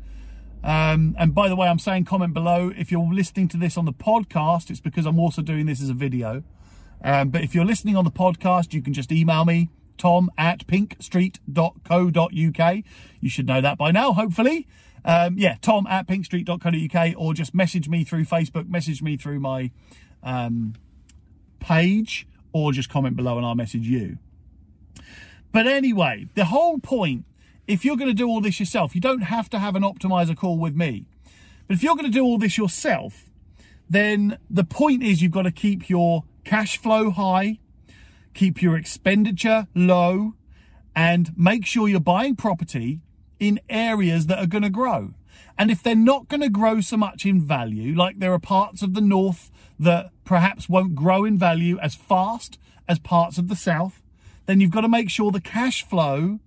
Um, 0.63 1.15
and 1.19 1.35
by 1.35 1.49
the 1.49 1.55
way, 1.55 1.67
I'm 1.67 1.79
saying 1.79 2.05
comment 2.05 2.33
below. 2.33 2.71
If 2.75 2.91
you're 2.91 3.13
listening 3.13 3.49
to 3.49 3.57
this 3.57 3.77
on 3.77 3.85
the 3.85 3.93
podcast, 3.93 4.69
it's 4.69 4.79
because 4.79 5.05
I'm 5.05 5.19
also 5.19 5.41
doing 5.41 5.65
this 5.65 5.81
as 5.81 5.89
a 5.89 5.93
video. 5.93 6.43
Um, 7.03 7.29
but 7.29 7.43
if 7.43 7.53
you're 7.53 7.65
listening 7.65 7.97
on 7.97 8.05
the 8.05 8.11
podcast, 8.11 8.73
you 8.73 8.81
can 8.81 8.93
just 8.93 9.11
email 9.11 9.43
me, 9.43 9.69
tom 9.97 10.31
at 10.37 10.65
pinkstreet.co.uk. 10.65 12.83
You 13.19 13.29
should 13.29 13.45
know 13.45 13.61
that 13.61 13.77
by 13.77 13.91
now, 13.91 14.13
hopefully. 14.13 14.67
Um, 15.05 15.37
yeah, 15.37 15.57
tom 15.61 15.85
at 15.87 16.07
pinkstreet.co.uk, 16.07 17.13
or 17.17 17.33
just 17.33 17.53
message 17.53 17.89
me 17.89 18.03
through 18.03 18.25
Facebook, 18.25 18.69
message 18.69 19.01
me 19.01 19.17
through 19.17 19.39
my 19.39 19.71
um, 20.21 20.75
page, 21.59 22.27
or 22.53 22.71
just 22.71 22.89
comment 22.89 23.15
below 23.15 23.37
and 23.37 23.45
I'll 23.45 23.55
message 23.55 23.87
you. 23.87 24.17
But 25.51 25.67
anyway, 25.67 26.27
the 26.35 26.45
whole 26.45 26.79
point, 26.79 27.25
if 27.67 27.85
you're 27.85 27.97
going 27.97 28.09
to 28.09 28.13
do 28.13 28.27
all 28.27 28.41
this 28.41 28.59
yourself, 28.59 28.95
you 28.95 29.01
don't 29.01 29.21
have 29.21 29.49
to 29.51 29.59
have 29.59 29.75
an 29.75 29.83
optimizer 29.83 30.35
call 30.35 30.57
with 30.57 30.75
me. 30.75 31.05
But 31.67 31.75
if 31.75 31.83
you're 31.83 31.95
going 31.95 32.11
to 32.11 32.11
do 32.11 32.23
all 32.23 32.37
this 32.37 32.57
yourself, 32.57 33.29
then 33.89 34.37
the 34.49 34.63
point 34.63 35.03
is 35.03 35.21
you've 35.21 35.31
got 35.31 35.43
to 35.43 35.51
keep 35.51 35.89
your 35.89 36.23
cash 36.43 36.77
flow 36.77 37.11
high, 37.11 37.59
keep 38.33 38.61
your 38.61 38.75
expenditure 38.75 39.67
low, 39.75 40.33
and 40.95 41.31
make 41.37 41.65
sure 41.65 41.87
you're 41.87 41.99
buying 41.99 42.35
property 42.35 43.01
in 43.43 43.59
areas 43.69 44.27
that 44.27 44.39
are 44.39 44.47
going 44.47 44.63
to 44.63 44.69
grow. 44.69 45.13
And 45.57 45.69
if 45.69 45.83
they're 45.83 45.95
not 45.95 46.29
going 46.29 46.41
to 46.41 46.49
grow 46.49 46.81
so 46.81 46.97
much 46.97 47.25
in 47.25 47.41
value, 47.41 47.93
like 47.95 48.19
there 48.19 48.33
are 48.33 48.39
parts 48.39 48.81
of 48.81 48.93
the 48.93 49.01
north 49.01 49.51
that 49.77 50.11
perhaps 50.23 50.69
won't 50.69 50.95
grow 50.95 51.25
in 51.25 51.37
value 51.37 51.77
as 51.79 51.93
fast 51.93 52.57
as 52.87 52.99
parts 52.99 53.37
of 53.37 53.49
the 53.49 53.55
south, 53.55 54.01
then 54.45 54.59
you've 54.59 54.71
got 54.71 54.81
to 54.81 54.89
make 54.89 55.09
sure 55.09 55.31
the 55.31 55.41
cash 55.41 55.85
flow 55.85 56.39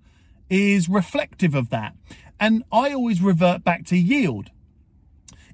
is 0.48 0.88
reflective 0.88 1.54
of 1.54 1.70
that. 1.70 1.94
And 2.40 2.64
I 2.72 2.92
always 2.92 3.22
revert 3.22 3.62
back 3.62 3.84
to 3.86 3.96
yield. 3.96 4.50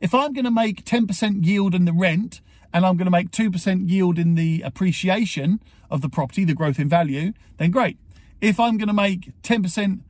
If 0.01 0.15
I'm 0.15 0.33
going 0.33 0.45
to 0.45 0.51
make 0.51 0.85
10% 0.85 1.45
yield 1.45 1.75
in 1.75 1.85
the 1.85 1.93
rent 1.93 2.41
and 2.73 2.87
I'm 2.87 2.97
going 2.97 3.07
to 3.07 3.11
make 3.11 3.31
2% 3.31 3.89
yield 3.89 4.19
in 4.19 4.35
the 4.35 4.63
appreciation 4.63 5.61
of 5.91 6.01
the 6.01 6.09
property, 6.09 6.45
the 6.45 6.55
growth 6.55 6.79
in 6.79 6.89
value, 6.89 7.33
then 7.59 7.71
great. 7.71 7.99
If 8.41 8.59
I'm 8.59 8.79
going 8.79 8.89
to 8.89 8.95
make 8.95 9.31
10% 9.43 10.01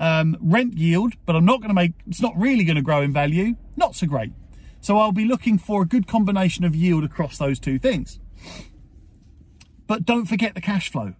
um, 0.00 0.36
rent 0.40 0.76
yield, 0.78 1.14
but 1.26 1.36
I'm 1.36 1.44
not 1.44 1.60
going 1.60 1.68
to 1.68 1.74
make, 1.74 1.92
it's 2.06 2.22
not 2.22 2.36
really 2.36 2.64
going 2.64 2.76
to 2.76 2.82
grow 2.82 3.02
in 3.02 3.12
value, 3.12 3.54
not 3.76 3.94
so 3.94 4.06
great. 4.06 4.32
So 4.80 4.98
I'll 4.98 5.12
be 5.12 5.26
looking 5.26 5.58
for 5.58 5.82
a 5.82 5.86
good 5.86 6.08
combination 6.08 6.64
of 6.64 6.74
yield 6.74 7.04
across 7.04 7.36
those 7.36 7.60
two 7.60 7.78
things. 7.78 8.18
But 9.86 10.06
don't 10.06 10.24
forget 10.24 10.54
the 10.54 10.60
cash 10.60 10.90
flow. 10.90 11.14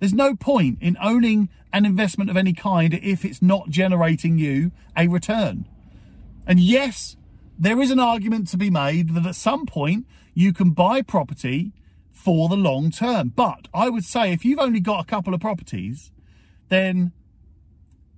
There's 0.00 0.12
no 0.12 0.34
point 0.34 0.78
in 0.82 0.96
owning 1.00 1.48
an 1.72 1.86
investment 1.86 2.28
of 2.28 2.36
any 2.36 2.52
kind 2.52 2.92
if 2.94 3.24
it's 3.24 3.40
not 3.40 3.70
generating 3.70 4.38
you 4.38 4.72
a 4.96 5.06
return. 5.06 5.66
And 6.46 6.58
yes, 6.58 7.16
there 7.58 7.80
is 7.80 7.90
an 7.90 8.00
argument 8.00 8.48
to 8.48 8.56
be 8.56 8.70
made 8.70 9.14
that 9.14 9.26
at 9.26 9.36
some 9.36 9.66
point 9.66 10.06
you 10.34 10.52
can 10.52 10.70
buy 10.70 11.00
property 11.00 11.72
for 12.10 12.48
the 12.48 12.56
long 12.56 12.90
term. 12.90 13.32
But 13.36 13.68
I 13.72 13.88
would 13.88 14.04
say 14.04 14.32
if 14.32 14.44
you've 14.44 14.58
only 14.58 14.80
got 14.80 15.00
a 15.00 15.06
couple 15.06 15.32
of 15.32 15.40
properties, 15.40 16.10
then 16.68 17.12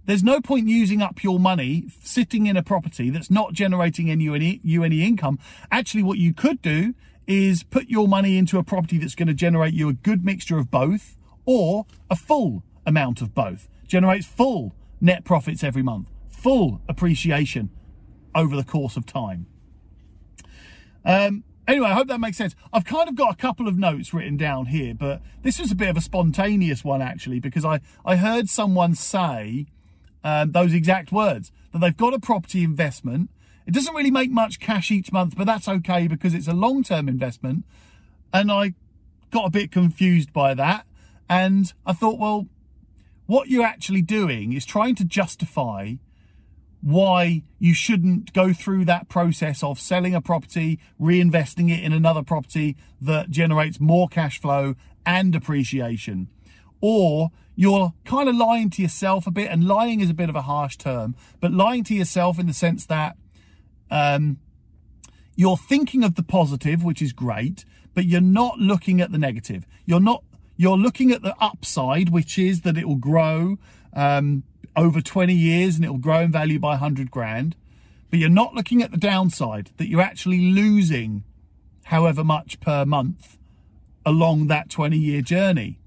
there's 0.09 0.25
no 0.25 0.41
point 0.41 0.69
using 0.69 1.03
up 1.03 1.23
your 1.23 1.39
money 1.39 1.85
sitting 2.03 2.47
in 2.47 2.57
a 2.57 2.63
property 2.63 3.11
that's 3.11 3.31
not 3.31 3.53
generating 3.53 4.11
any, 4.11 4.27
any, 4.35 4.59
you 4.65 4.83
any 4.83 5.05
income. 5.05 5.39
Actually, 5.71 6.03
what 6.03 6.17
you 6.17 6.33
could 6.33 6.63
do 6.63 6.95
is 7.27 7.63
put 7.63 7.91
your 7.91 8.09
money 8.09 8.39
into 8.39 8.57
a 8.57 8.65
property 8.65 8.97
that's 8.97 9.15
going 9.15 9.27
to 9.29 9.35
generate 9.35 9.75
you 9.75 9.87
a 9.87 9.93
good 9.93 10.25
mixture 10.25 10.57
of 10.57 10.71
both 10.71 11.15
or 11.45 11.85
a 12.11 12.17
full 12.17 12.63
amount 12.87 13.21
of 13.21 13.35
both. 13.35 13.69
Generates 13.87 14.25
full 14.25 14.75
net 14.99 15.27
profits 15.27 15.63
every 15.63 15.83
month, 15.83 16.09
full 16.31 16.81
appreciation 16.89 17.69
over 18.35 18.57
the 18.57 18.65
course 18.65 18.97
of 18.97 19.05
time. 19.05 19.47
Um, 21.05 21.45
anyway, 21.67 21.89
I 21.89 21.93
hope 21.93 22.09
that 22.09 22.19
makes 22.19 22.39
sense. 22.39 22.55
I've 22.73 22.87
kind 22.87 23.11
of 23.11 23.15
got 23.15 23.35
a 23.35 23.37
couple 23.37 23.69
of 23.69 23.77
notes 23.77 24.15
written 24.15 24.39
down 24.39 24.67
here, 24.67 24.95
but 24.95 25.21
this 25.43 25.59
was 25.59 25.71
a 25.71 25.75
bit 25.75 25.91
of 25.91 25.99
a 25.99 26.01
spontaneous 26.01 26.83
one 26.83 27.03
actually, 27.03 27.41
because 27.41 27.67
I, 27.67 27.81
I 28.07 28.17
heard 28.17 28.49
someone 28.49 28.95
say 28.95 29.67
um, 30.25 30.53
those 30.53 30.75
exact 30.75 31.13
words 31.13 31.53
that 31.73 31.81
they've 31.81 31.97
got 31.97 32.15
a 32.15 32.19
property 32.19 32.65
investment. 32.65 33.31
It 33.67 33.75
doesn't 33.75 33.95
really 33.95 34.11
make 34.11 34.31
much 34.31 34.61
cash 34.61 34.91
each 34.91 35.13
month, 35.13 35.37
but 35.37 35.47
that's 35.47 35.69
okay 35.69 36.09
because 36.09 36.35
it's 36.35 36.49
a 36.49 36.55
long 36.55 36.83
term 36.83 37.09
investment. 37.09 37.65
And 38.33 38.51
I 38.51 38.75
got 39.31 39.47
a 39.47 39.51
bit 39.51 39.71
confused 39.71 40.33
by 40.33 40.55
that. 40.55 40.87
And 41.29 41.73
I 41.85 41.93
thought, 41.93 42.19
well, 42.19 42.47
what 43.27 43.49
you're 43.49 43.65
actually 43.65 44.03
doing 44.03 44.53
is 44.55 44.65
trying 44.65 44.95
to 44.97 45.05
justify 45.05 45.95
why 46.81 47.43
you 47.59 47.75
shouldn't 47.75 48.33
go 48.33 48.53
through 48.53 48.85
that 48.87 49.09
process 49.09 49.63
of 49.63 49.79
selling 49.79 50.15
a 50.15 50.21
property, 50.21 50.79
reinvesting 51.01 51.71
it 51.71 51.83
in 51.83 51.93
another 51.93 52.23
property 52.23 52.77
that 53.01 53.31
generates 53.31 53.81
more 53.81 54.09
cash 54.09 54.41
flow 54.41 54.75
and 55.05 55.35
appreciation. 55.35 56.29
Or 56.81 57.31
you're 57.55 57.93
kind 58.05 58.29
of 58.29 58.37
lying 58.37 58.71
to 58.71 58.83
yourself 58.83 59.27
a 59.27 59.31
bit, 59.31 59.51
and 59.51 59.65
lying 59.65 60.01
is 60.01 60.11
a 60.11 60.15
bit 60.15 60.29
of 60.29 60.37
a 60.37 60.43
harsh 60.43 60.77
term, 60.77 61.17
but 61.41 61.53
lying 61.53 61.85
to 61.85 61.95
yourself 61.95 62.39
in 62.39 62.47
the 62.47 62.53
sense 62.53 62.87
that 62.87 63.17
um, 63.91 64.39
you're 65.35 65.57
thinking 65.57 66.05
of 66.05 66.15
the 66.15 66.23
positive, 66.23 66.85
which 66.85 67.03
is 67.03 67.13
great, 67.13 67.65
but 67.95 68.05
you're 68.05 68.21
not 68.21 68.59
looking 68.59 69.01
at 69.01 69.13
the 69.13 69.19
negative. 69.19 69.67
You're 69.87 70.01
not 70.01 70.23
you're 70.57 70.77
looking 70.77 71.13
at 71.13 71.23
the 71.23 71.37
upside, 71.41 72.11
which 72.11 72.37
is 72.37 72.63
that 72.63 72.77
it 72.77 72.87
will 72.87 72.97
grow 72.97 73.59
um, 73.95 74.43
over 74.75 75.01
20 75.01 75.33
years 75.33 75.77
and 75.77 75.85
it 75.85 75.89
will 75.89 75.99
grow 75.99 76.21
in 76.21 76.33
value 76.33 76.59
by 76.59 76.71
100 76.71 77.11
grand. 77.11 77.55
But 78.11 78.19
you're 78.19 78.29
not 78.29 78.55
looking 78.55 78.83
at 78.83 78.91
the 78.91 78.97
downside, 78.97 79.71
that 79.77 79.89
you're 79.89 80.01
actually 80.01 80.51
losing 80.51 81.23
however 81.85 82.25
much 82.25 82.59
per 82.59 82.85
month 82.85 83.39
along 84.05 84.49
that 84.49 84.69
20 84.69 84.99
year 84.99 85.23
journey. 85.23 85.79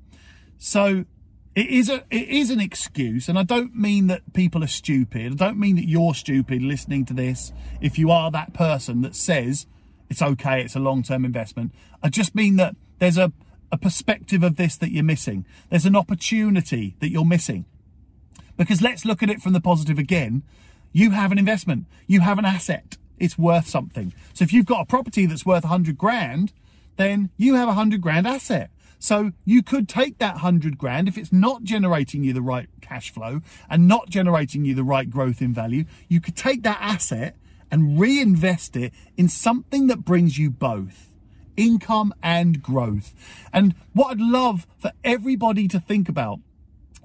So 0.63 1.05
it 1.53 1.67
is 1.67 1.89
a 1.89 2.03
it 2.09 2.29
is 2.29 2.49
an 2.49 2.61
excuse 2.61 3.27
and 3.27 3.37
i 3.37 3.43
don't 3.43 3.75
mean 3.75 4.07
that 4.07 4.21
people 4.31 4.63
are 4.63 4.67
stupid 4.67 5.33
i 5.33 5.35
don't 5.35 5.59
mean 5.59 5.75
that 5.75 5.85
you're 5.85 6.13
stupid 6.13 6.61
listening 6.61 7.03
to 7.03 7.13
this 7.13 7.51
if 7.81 7.99
you 7.99 8.09
are 8.09 8.31
that 8.31 8.53
person 8.53 9.01
that 9.01 9.13
says 9.13 9.67
it's 10.09 10.21
okay 10.21 10.61
it's 10.61 10.77
a 10.77 10.79
long-term 10.79 11.25
investment 11.25 11.73
i 12.01 12.07
just 12.07 12.33
mean 12.35 12.55
that 12.55 12.73
there's 12.99 13.17
a 13.17 13.33
a 13.71 13.77
perspective 13.77 14.43
of 14.43 14.57
this 14.57 14.75
that 14.77 14.91
you're 14.91 15.03
missing. 15.03 15.45
There's 15.69 15.85
an 15.85 15.95
opportunity 15.95 16.95
that 16.99 17.09
you're 17.09 17.25
missing. 17.25 17.65
Because 18.57 18.81
let's 18.81 19.05
look 19.05 19.23
at 19.23 19.29
it 19.29 19.41
from 19.41 19.53
the 19.53 19.61
positive 19.61 19.97
again. 19.97 20.43
You 20.91 21.11
have 21.11 21.31
an 21.31 21.37
investment, 21.37 21.85
you 22.05 22.19
have 22.19 22.37
an 22.37 22.45
asset, 22.45 22.97
it's 23.17 23.37
worth 23.37 23.67
something. 23.67 24.13
So 24.33 24.43
if 24.43 24.51
you've 24.51 24.65
got 24.65 24.81
a 24.81 24.85
property 24.85 25.25
that's 25.25 25.45
worth 25.45 25.63
100 25.63 25.97
grand, 25.97 26.51
then 26.97 27.29
you 27.37 27.55
have 27.55 27.69
a 27.69 27.77
100 27.77 28.01
grand 28.01 28.27
asset. 28.27 28.70
So 29.01 29.31
you 29.45 29.63
could 29.63 29.89
take 29.89 30.19
that 30.19 30.35
100 30.35 30.77
grand 30.77 31.07
if 31.07 31.17
it's 31.17 31.33
not 31.33 31.63
generating 31.63 32.23
you 32.23 32.33
the 32.33 32.41
right 32.41 32.69
cash 32.81 33.11
flow 33.11 33.41
and 33.67 33.87
not 33.87 34.09
generating 34.09 34.63
you 34.63 34.75
the 34.75 34.83
right 34.83 35.09
growth 35.09 35.41
in 35.41 35.55
value, 35.55 35.85
you 36.07 36.21
could 36.21 36.37
take 36.37 36.61
that 36.63 36.77
asset 36.79 37.35
and 37.71 37.99
reinvest 37.99 38.75
it 38.75 38.93
in 39.17 39.27
something 39.27 39.87
that 39.87 40.05
brings 40.05 40.37
you 40.37 40.51
both 40.51 41.07
income 41.57 42.13
and 42.21 42.61
growth. 42.61 43.15
And 43.51 43.73
what 43.93 44.11
I'd 44.11 44.21
love 44.21 44.67
for 44.77 44.91
everybody 45.03 45.67
to 45.69 45.79
think 45.79 46.07
about 46.07 46.39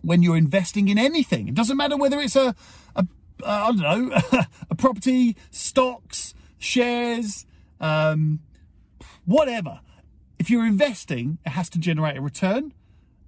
when 0.02 0.22
you're 0.22 0.36
investing 0.36 0.88
in 0.88 0.98
anything, 0.98 1.48
it 1.48 1.54
doesn't 1.54 1.78
matter 1.78 1.96
whether 1.96 2.20
it's 2.20 2.36
a, 2.36 2.54
a 2.94 3.06
uh, 3.42 3.70
I 3.72 3.72
don't 3.72 4.10
know, 4.10 4.20
a 4.70 4.74
property, 4.74 5.34
stocks, 5.50 6.34
shares, 6.58 7.46
um, 7.80 8.40
whatever. 9.24 9.80
If 10.38 10.50
you're 10.50 10.66
investing, 10.66 11.38
it 11.44 11.50
has 11.50 11.68
to 11.70 11.78
generate 11.78 12.16
a 12.16 12.20
return, 12.20 12.72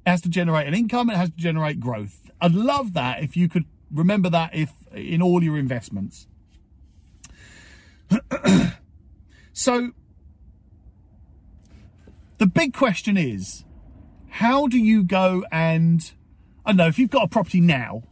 it 0.06 0.10
has 0.10 0.20
to 0.22 0.28
generate 0.28 0.66
an 0.66 0.74
income, 0.74 1.10
it 1.10 1.16
has 1.16 1.30
to 1.30 1.36
generate 1.36 1.80
growth. 1.80 2.30
I'd 2.40 2.54
love 2.54 2.92
that 2.94 3.22
if 3.22 3.36
you 3.36 3.48
could 3.48 3.64
remember 3.92 4.28
that 4.30 4.54
if 4.54 4.72
in 4.92 5.22
all 5.22 5.42
your 5.42 5.58
investments. 5.58 6.26
so 9.52 9.92
the 12.38 12.46
big 12.46 12.72
question 12.72 13.16
is 13.16 13.64
how 14.28 14.66
do 14.66 14.78
you 14.78 15.02
go 15.02 15.44
and, 15.50 16.12
I 16.64 16.70
don't 16.70 16.76
know, 16.76 16.86
if 16.86 16.98
you've 16.98 17.10
got 17.10 17.24
a 17.24 17.28
property 17.28 17.60
now 17.60 18.04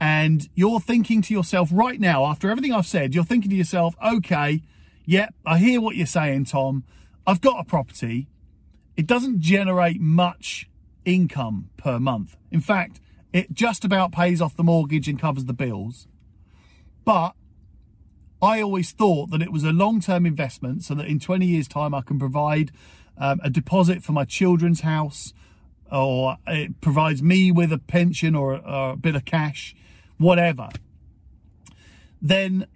and 0.00 0.48
you're 0.54 0.80
thinking 0.80 1.22
to 1.22 1.34
yourself 1.34 1.70
right 1.72 1.98
now, 1.98 2.24
after 2.26 2.50
everything 2.50 2.72
I've 2.72 2.86
said, 2.86 3.14
you're 3.14 3.24
thinking 3.24 3.50
to 3.50 3.56
yourself, 3.56 3.94
okay, 4.04 4.62
yep, 5.04 5.34
I 5.44 5.58
hear 5.58 5.80
what 5.80 5.96
you're 5.96 6.06
saying, 6.06 6.46
Tom. 6.46 6.84
I've 7.26 7.40
got 7.40 7.60
a 7.60 7.64
property. 7.64 8.28
It 8.96 9.06
doesn't 9.06 9.40
generate 9.40 10.00
much 10.00 10.68
income 11.04 11.70
per 11.76 11.98
month. 11.98 12.36
In 12.50 12.60
fact, 12.60 13.00
it 13.32 13.52
just 13.52 13.84
about 13.84 14.12
pays 14.12 14.40
off 14.40 14.56
the 14.56 14.64
mortgage 14.64 15.08
and 15.08 15.18
covers 15.18 15.46
the 15.46 15.52
bills. 15.52 16.06
But 17.04 17.34
I 18.40 18.60
always 18.60 18.90
thought 18.92 19.30
that 19.30 19.40
it 19.40 19.52
was 19.52 19.64
a 19.64 19.72
long 19.72 20.00
term 20.00 20.26
investment 20.26 20.82
so 20.84 20.94
that 20.94 21.06
in 21.06 21.18
20 21.18 21.46
years' 21.46 21.68
time 21.68 21.94
I 21.94 22.02
can 22.02 22.18
provide 22.18 22.72
um, 23.16 23.40
a 23.42 23.50
deposit 23.50 24.02
for 24.02 24.12
my 24.12 24.24
children's 24.24 24.80
house 24.80 25.32
or 25.90 26.38
it 26.46 26.80
provides 26.80 27.22
me 27.22 27.52
with 27.52 27.72
a 27.72 27.78
pension 27.78 28.34
or, 28.34 28.54
or 28.54 28.92
a 28.92 28.96
bit 28.96 29.14
of 29.14 29.24
cash, 29.24 29.76
whatever. 30.16 30.68
Then, 32.20 32.66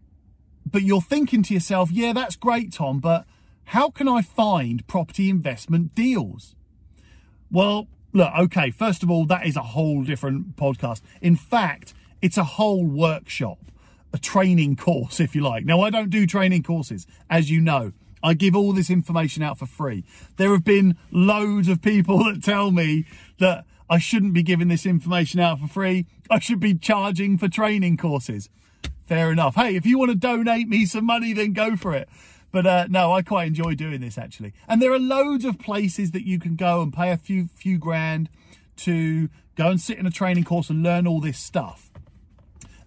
but 0.71 0.83
you're 0.83 1.01
thinking 1.01 1.43
to 1.45 1.55
yourself, 1.55 1.91
yeah, 1.91 2.13
that's 2.13 2.37
great, 2.37 2.73
Tom, 2.73 3.01
but 3.01 3.25
how 3.67 3.91
can 3.91 4.09
I 4.09 4.23
find 4.23 4.87
property 4.87 5.31
investment 5.31 5.95
deals? 5.95 6.55
Well, 7.51 7.89
look, 8.13 8.33
okay, 8.39 8.71
first 8.71 9.03
of 9.03 9.11
all, 9.11 9.27
that 9.27 9.47
is 9.47 9.57
a 9.57 9.63
whole 9.63 10.03
different 10.03 10.57
podcast. 10.57 11.03
In 11.21 11.37
fact, 11.37 11.95
it's 12.21 12.37
a 12.37 12.45
whole 12.45 12.85
workshop 12.85 13.59
a 14.13 14.19
training 14.19 14.77
course, 14.77 15.21
if 15.21 15.35
you 15.35 15.43
like. 15.43 15.65
Now, 15.65 15.83
I 15.83 15.91
don't 15.91 16.09
do 16.09 16.27
training 16.27 16.63
courses, 16.63 17.07
as 17.29 17.51
you 17.51 17.61
know. 17.61 17.93
I 18.23 18.33
give 18.33 18.57
all 18.57 18.73
this 18.73 18.89
information 18.89 19.43
out 19.43 19.59
for 19.59 19.67
free. 19.67 20.05
There 20.37 20.51
have 20.53 20.65
been 20.65 20.97
loads 21.11 21.69
of 21.69 21.83
people 21.83 22.25
that 22.25 22.43
tell 22.43 22.71
me 22.71 23.05
that 23.39 23.65
I 23.91 23.99
shouldn't 23.99 24.33
be 24.33 24.43
giving 24.43 24.69
this 24.69 24.87
information 24.87 25.39
out 25.39 25.61
for 25.61 25.69
free. 25.69 26.07
I 26.31 26.39
should 26.39 26.61
be 26.61 26.75
charging 26.75 27.37
for 27.37 27.49
training 27.49 27.99
courses. 27.99 28.49
Fair 29.05 29.31
enough. 29.31 29.55
Hey, 29.55 29.77
if 29.77 29.85
you 29.85 29.99
want 29.99 30.11
to 30.11 30.17
donate 30.17 30.67
me 30.67 30.87
some 30.87 31.05
money, 31.05 31.33
then 31.33 31.53
go 31.53 31.77
for 31.77 31.95
it. 31.95 32.09
But 32.53 32.67
uh, 32.67 32.87
no, 32.89 33.13
I 33.13 33.23
quite 33.23 33.49
enjoy 33.49 33.75
doing 33.75 34.01
this 34.01 34.17
actually. 34.19 34.53
And 34.69 34.81
there 34.81 34.93
are 34.93 34.99
loads 34.99 35.45
of 35.45 35.59
places 35.59 36.13
that 36.13 36.27
you 36.27 36.39
can 36.39 36.57
go 36.57 36.83
and 36.83 36.93
pay 36.93 37.11
a 37.11 37.17
few 37.17 37.49
few 37.55 37.79
grand 37.79 38.29
to 38.79 39.29
go 39.57 39.69
and 39.69 39.81
sit 39.81 39.99
in 39.99 40.07
a 40.07 40.11
training 40.11 40.45
course 40.45 40.71
and 40.71 40.83
learn 40.83 41.07
all 41.07 41.21
this 41.21 41.39
stuff 41.39 41.91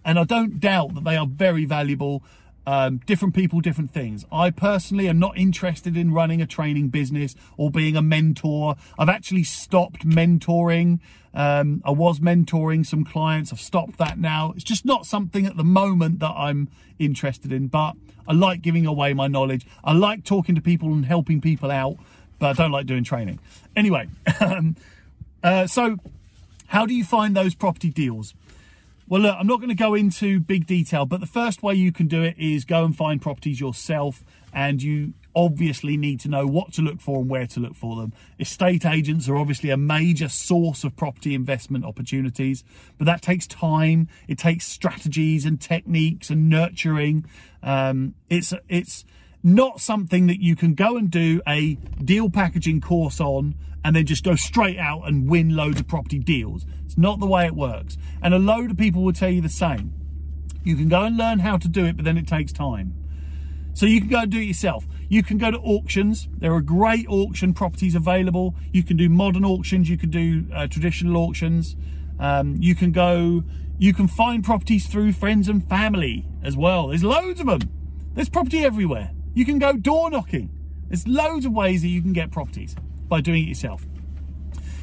and 0.04 0.18
I 0.18 0.24
don't 0.24 0.60
doubt 0.60 0.94
that 0.94 1.04
they 1.04 1.16
are 1.16 1.26
very 1.26 1.64
valuable. 1.64 2.22
Um, 2.66 2.98
different 3.06 3.34
people, 3.34 3.60
different 3.60 3.90
things. 3.90 4.24
I 4.30 4.50
personally 4.50 5.08
am 5.08 5.18
not 5.18 5.36
interested 5.36 5.96
in 5.96 6.12
running 6.12 6.42
a 6.42 6.46
training 6.46 6.90
business 6.90 7.34
or 7.56 7.70
being 7.70 7.96
a 7.96 8.02
mentor. 8.02 8.76
I've 8.98 9.08
actually 9.08 9.44
stopped 9.44 10.06
mentoring. 10.06 11.00
Um, 11.32 11.82
I 11.84 11.90
was 11.90 12.20
mentoring 12.20 12.84
some 12.84 13.02
clients. 13.02 13.52
I've 13.52 13.60
stopped 13.60 13.98
that 13.98 14.18
now. 14.18 14.52
It's 14.54 14.64
just 14.64 14.84
not 14.84 15.06
something 15.06 15.46
at 15.46 15.56
the 15.56 15.64
moment 15.64 16.20
that 16.20 16.32
I'm 16.36 16.68
interested 16.98 17.50
in, 17.50 17.68
but 17.68 17.96
I 18.30 18.32
like 18.32 18.62
giving 18.62 18.86
away 18.86 19.12
my 19.12 19.26
knowledge. 19.26 19.66
I 19.82 19.92
like 19.92 20.22
talking 20.22 20.54
to 20.54 20.60
people 20.60 20.92
and 20.92 21.04
helping 21.04 21.40
people 21.40 21.68
out, 21.68 21.96
but 22.38 22.50
I 22.50 22.52
don't 22.52 22.70
like 22.70 22.86
doing 22.86 23.02
training. 23.02 23.40
Anyway, 23.74 24.08
um, 24.40 24.76
uh, 25.42 25.66
so 25.66 25.96
how 26.68 26.86
do 26.86 26.94
you 26.94 27.02
find 27.02 27.34
those 27.34 27.56
property 27.56 27.90
deals? 27.90 28.32
Well, 29.08 29.22
look, 29.22 29.34
I'm 29.36 29.48
not 29.48 29.56
going 29.56 29.70
to 29.70 29.74
go 29.74 29.94
into 29.94 30.38
big 30.38 30.64
detail, 30.64 31.06
but 31.06 31.18
the 31.18 31.26
first 31.26 31.64
way 31.64 31.74
you 31.74 31.90
can 31.90 32.06
do 32.06 32.22
it 32.22 32.36
is 32.38 32.64
go 32.64 32.84
and 32.84 32.96
find 32.96 33.20
properties 33.20 33.58
yourself, 33.58 34.22
and 34.54 34.80
you 34.80 35.14
obviously 35.34 35.96
need 35.96 36.20
to 36.20 36.28
know 36.28 36.46
what 36.46 36.72
to 36.74 36.82
look 36.82 37.00
for 37.00 37.20
and 37.20 37.30
where 37.30 37.46
to 37.46 37.60
look 37.60 37.74
for 37.74 37.96
them. 37.96 38.12
Estate 38.38 38.84
agents 38.84 39.28
are 39.28 39.36
obviously 39.36 39.70
a 39.70 39.76
major 39.76 40.28
source 40.28 40.84
of 40.84 40.96
property 40.96 41.34
investment 41.34 41.84
opportunities, 41.84 42.64
but 42.98 43.04
that 43.06 43.22
takes 43.22 43.46
time. 43.46 44.08
It 44.28 44.38
takes 44.38 44.66
strategies 44.66 45.44
and 45.44 45.60
techniques 45.60 46.30
and 46.30 46.48
nurturing. 46.48 47.24
Um, 47.62 48.14
it's 48.28 48.52
it's 48.68 49.04
not 49.42 49.80
something 49.80 50.26
that 50.26 50.42
you 50.42 50.54
can 50.54 50.74
go 50.74 50.96
and 50.96 51.10
do 51.10 51.40
a 51.46 51.74
deal 52.04 52.28
packaging 52.28 52.80
course 52.80 53.20
on 53.20 53.54
and 53.84 53.96
then 53.96 54.04
just 54.04 54.24
go 54.24 54.34
straight 54.34 54.78
out 54.78 55.02
and 55.06 55.28
win 55.28 55.56
loads 55.56 55.80
of 55.80 55.88
property 55.88 56.18
deals. 56.18 56.66
It's 56.84 56.98
not 56.98 57.20
the 57.20 57.26
way 57.26 57.46
it 57.46 57.54
works. 57.54 57.96
And 58.22 58.34
a 58.34 58.38
load 58.38 58.70
of 58.70 58.76
people 58.76 59.02
will 59.02 59.12
tell 59.12 59.30
you 59.30 59.40
the 59.40 59.48
same. 59.48 59.94
You 60.62 60.76
can 60.76 60.88
go 60.88 61.04
and 61.04 61.16
learn 61.16 61.38
how 61.38 61.56
to 61.56 61.68
do 61.68 61.86
it, 61.86 61.96
but 61.96 62.04
then 62.04 62.18
it 62.18 62.26
takes 62.26 62.52
time. 62.52 62.94
So 63.72 63.86
you 63.86 64.00
can 64.00 64.08
go 64.08 64.20
and 64.20 64.30
do 64.30 64.38
it 64.38 64.44
yourself. 64.44 64.86
You 65.08 65.22
can 65.22 65.38
go 65.38 65.50
to 65.50 65.58
auctions. 65.58 66.28
There 66.38 66.52
are 66.52 66.60
great 66.60 67.06
auction 67.08 67.52
properties 67.52 67.94
available. 67.94 68.54
You 68.72 68.82
can 68.82 68.96
do 68.96 69.08
modern 69.08 69.44
auctions. 69.44 69.88
You 69.88 69.96
can 69.96 70.10
do 70.10 70.46
uh, 70.54 70.66
traditional 70.66 71.16
auctions. 71.16 71.76
Um, 72.18 72.56
you 72.60 72.74
can 72.74 72.92
go. 72.92 73.42
You 73.78 73.94
can 73.94 74.08
find 74.08 74.44
properties 74.44 74.86
through 74.86 75.12
friends 75.12 75.48
and 75.48 75.66
family 75.66 76.26
as 76.42 76.56
well. 76.56 76.88
There's 76.88 77.02
loads 77.02 77.40
of 77.40 77.46
them. 77.46 77.60
There's 78.14 78.28
property 78.28 78.64
everywhere. 78.64 79.12
You 79.34 79.44
can 79.44 79.58
go 79.58 79.72
door 79.72 80.10
knocking. 80.10 80.50
There's 80.88 81.06
loads 81.06 81.46
of 81.46 81.52
ways 81.52 81.82
that 81.82 81.88
you 81.88 82.02
can 82.02 82.12
get 82.12 82.30
properties 82.30 82.76
by 83.08 83.20
doing 83.20 83.44
it 83.44 83.48
yourself. 83.48 83.86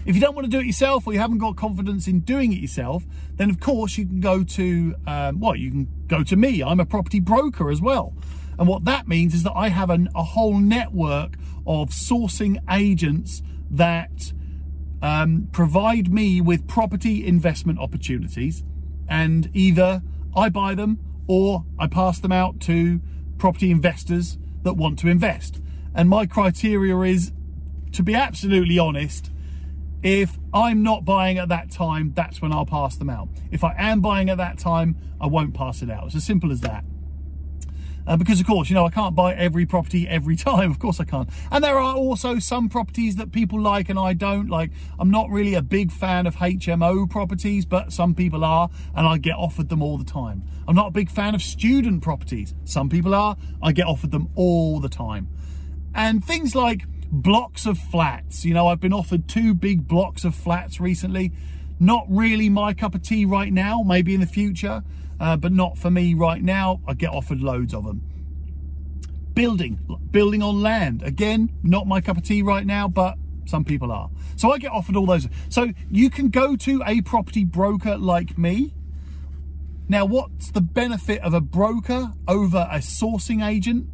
If 0.06 0.16
you 0.16 0.22
don't 0.22 0.36
want 0.36 0.46
to 0.46 0.50
do 0.50 0.62
it 0.62 0.66
yourself 0.66 1.06
or 1.06 1.12
you 1.12 1.20
haven't 1.20 1.40
got 1.40 1.58
confidence 1.58 2.08
in 2.08 2.22
doing 2.22 2.54
it 2.54 2.60
yourself, 2.60 3.04
then 3.36 3.50
of 3.50 3.60
course 3.60 3.98
you 3.98 4.06
can 4.06 4.22
go 4.22 4.42
to, 4.42 4.96
um, 5.06 5.40
well, 5.40 5.56
you 5.56 5.70
can 5.70 5.88
go 6.08 6.24
to 6.24 6.36
me. 6.38 6.64
I'm 6.64 6.80
a 6.80 6.86
property 6.86 7.20
broker 7.20 7.70
as 7.70 7.82
well. 7.82 8.14
And 8.60 8.68
what 8.68 8.86
that 8.86 9.08
means 9.08 9.34
is 9.34 9.44
that 9.44 9.54
I 9.54 9.70
have 9.70 9.90
an, 9.90 10.10
a 10.16 10.24
whole 10.24 10.58
network 10.58 11.36
of 11.66 11.90
sourcing 11.90 12.58
agents 12.70 13.42
that 13.70 14.34
um, 15.02 15.50
provide 15.52 16.12
me 16.12 16.42
with 16.42 16.68
property 16.68 17.26
investment 17.26 17.80
opportunities. 17.80 18.64
And 19.08 19.50
either 19.54 20.02
I 20.36 20.50
buy 20.50 20.76
them 20.76 21.00
or 21.28 21.66
I 21.78 21.88
pass 21.88 22.20
them 22.20 22.32
out 22.32 22.60
to 22.62 23.02
property 23.38 23.70
investors 23.70 24.38
that 24.64 24.74
want 24.74 25.00
to 25.00 25.08
invest. 25.08 25.62
And 25.94 26.10
my 26.10 26.26
criteria 26.26 27.00
is, 27.02 27.32
to 27.94 28.04
be 28.04 28.16
absolutely 28.16 28.80
honest, 28.80 29.32
if 30.04 30.38
I'm 30.54 30.84
not 30.84 31.06
buying 31.06 31.38
at 31.38 31.50
that 31.50 31.72
time, 31.72 32.14
that's 32.16 32.42
when 32.42 32.52
I'll 32.52 32.66
pass 32.66 32.98
them 32.98 33.10
out. 33.10 33.30
If 33.52 33.64
I 33.64 33.76
am 33.78 34.02
buying 34.02 34.30
at 34.30 34.38
that 34.38 34.58
time, 34.58 34.96
I 35.20 35.28
won't 35.28 35.54
pass 35.54 35.82
it 35.82 35.90
out. 35.90 36.06
It's 36.06 36.16
as 36.16 36.24
simple 36.24 36.52
as 36.52 36.62
that. 36.62 36.84
Uh, 38.08 38.16
because 38.16 38.40
of 38.40 38.48
course, 38.48 38.70
you 38.70 38.74
know, 38.74 38.86
I 38.86 38.90
can't 38.90 39.16
buy 39.16 39.34
every 39.36 39.66
property 39.66 40.08
every 40.08 40.36
time. 40.50 40.72
Of 40.72 40.80
course 40.80 41.00
I 41.00 41.04
can't. 41.04 41.30
And 41.52 41.64
there 41.64 41.78
are 41.78 41.96
also 41.96 42.40
some 42.40 42.70
properties 42.70 43.18
that 43.18 43.32
people 43.32 43.60
like 43.60 43.90
and 43.90 44.00
I 44.00 44.14
don't. 44.14 44.50
Like, 44.50 44.72
I'm 44.98 45.12
not 45.12 45.30
really 45.30 45.54
a 45.56 45.62
big 45.62 45.92
fan 45.92 46.26
of 46.26 46.38
HMO 46.38 47.10
properties, 47.10 47.66
but 47.66 47.92
some 47.92 48.16
people 48.16 48.46
are, 48.46 48.70
and 48.96 49.06
I 49.06 49.18
get 49.18 49.36
offered 49.36 49.68
them 49.70 49.84
all 49.84 49.98
the 49.98 50.06
time. 50.06 50.44
I'm 50.68 50.76
not 50.76 50.88
a 50.88 50.92
big 50.92 51.10
fan 51.10 51.36
of 51.36 51.42
student 51.42 52.02
properties. 52.02 52.56
Some 52.64 52.90
people 52.90 53.14
are. 53.14 53.36
I 53.62 53.74
get 53.74 53.86
offered 53.86 54.12
them 54.12 54.30
all 54.36 54.80
the 54.80 54.90
time. 54.90 55.28
And 55.94 56.24
things 56.24 56.56
like 56.56 56.84
blocks 57.12 57.66
of 57.66 57.78
flats. 57.78 58.46
You 58.46 58.54
know, 58.54 58.68
I've 58.68 58.80
been 58.80 58.94
offered 58.94 59.28
two 59.28 59.54
big 59.54 59.88
blocks 59.88 60.24
of 60.24 60.34
flats 60.34 60.80
recently. 60.80 61.34
Not 61.80 62.06
really 62.10 62.50
my 62.50 62.74
cup 62.74 62.96
of 62.96 63.02
tea 63.02 63.26
right 63.26 63.52
now, 63.52 63.84
maybe 63.84 64.14
in 64.14 64.22
the 64.22 64.28
future 64.28 64.84
uh, 65.20 65.38
but 65.38 65.52
not 65.52 65.78
for 65.78 65.90
me 65.90 66.14
right 66.14 66.42
now. 66.42 66.82
I 66.88 66.94
get 66.94 67.10
offered 67.10 67.42
loads 67.42 67.74
of 67.74 67.86
them. 67.86 68.02
Building, 69.34 69.80
building 70.12 70.42
on 70.42 70.62
land. 70.62 71.04
Again, 71.04 71.52
not 71.64 71.88
my 71.88 72.02
cup 72.02 72.18
of 72.18 72.24
tea 72.24 72.42
right 72.42 72.66
now, 72.66 72.88
but 72.88 73.18
some 73.46 73.64
people 73.64 73.92
are. 73.92 74.10
So 74.36 74.52
I 74.52 74.58
get 74.58 74.72
offered 74.72 74.96
all 74.96 75.06
those. 75.06 75.28
So 75.50 75.74
you 75.90 76.10
can 76.10 76.30
go 76.30 76.56
to 76.56 76.84
a 76.86 77.02
property 77.02 77.44
broker 77.44 77.98
like 77.98 78.38
me. 78.38 78.74
Now, 79.90 80.06
what's 80.06 80.52
the 80.52 80.62
benefit 80.62 81.22
of 81.22 81.34
a 81.34 81.42
broker 81.42 82.14
over 82.28 82.68
a 82.70 82.80
sourcing 82.80 83.48
agent? 83.48 83.88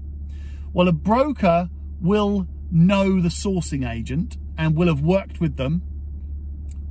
Well, 0.73 0.87
a 0.87 0.93
broker 0.93 1.69
will 2.01 2.47
know 2.71 3.21
the 3.21 3.29
sourcing 3.29 3.87
agent 3.87 4.37
and 4.57 4.75
will 4.75 4.87
have 4.87 5.01
worked 5.01 5.39
with 5.39 5.57
them, 5.57 5.83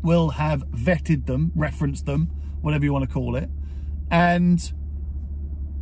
will 0.03 0.31
have 0.31 0.63
vetted 0.69 1.27
them, 1.27 1.51
referenced 1.57 2.07
them, 2.07 2.31
whatever 2.61 2.85
you 2.85 2.93
want 2.93 3.09
to 3.09 3.13
call 3.13 3.35
it 3.35 3.51
and 4.13 4.73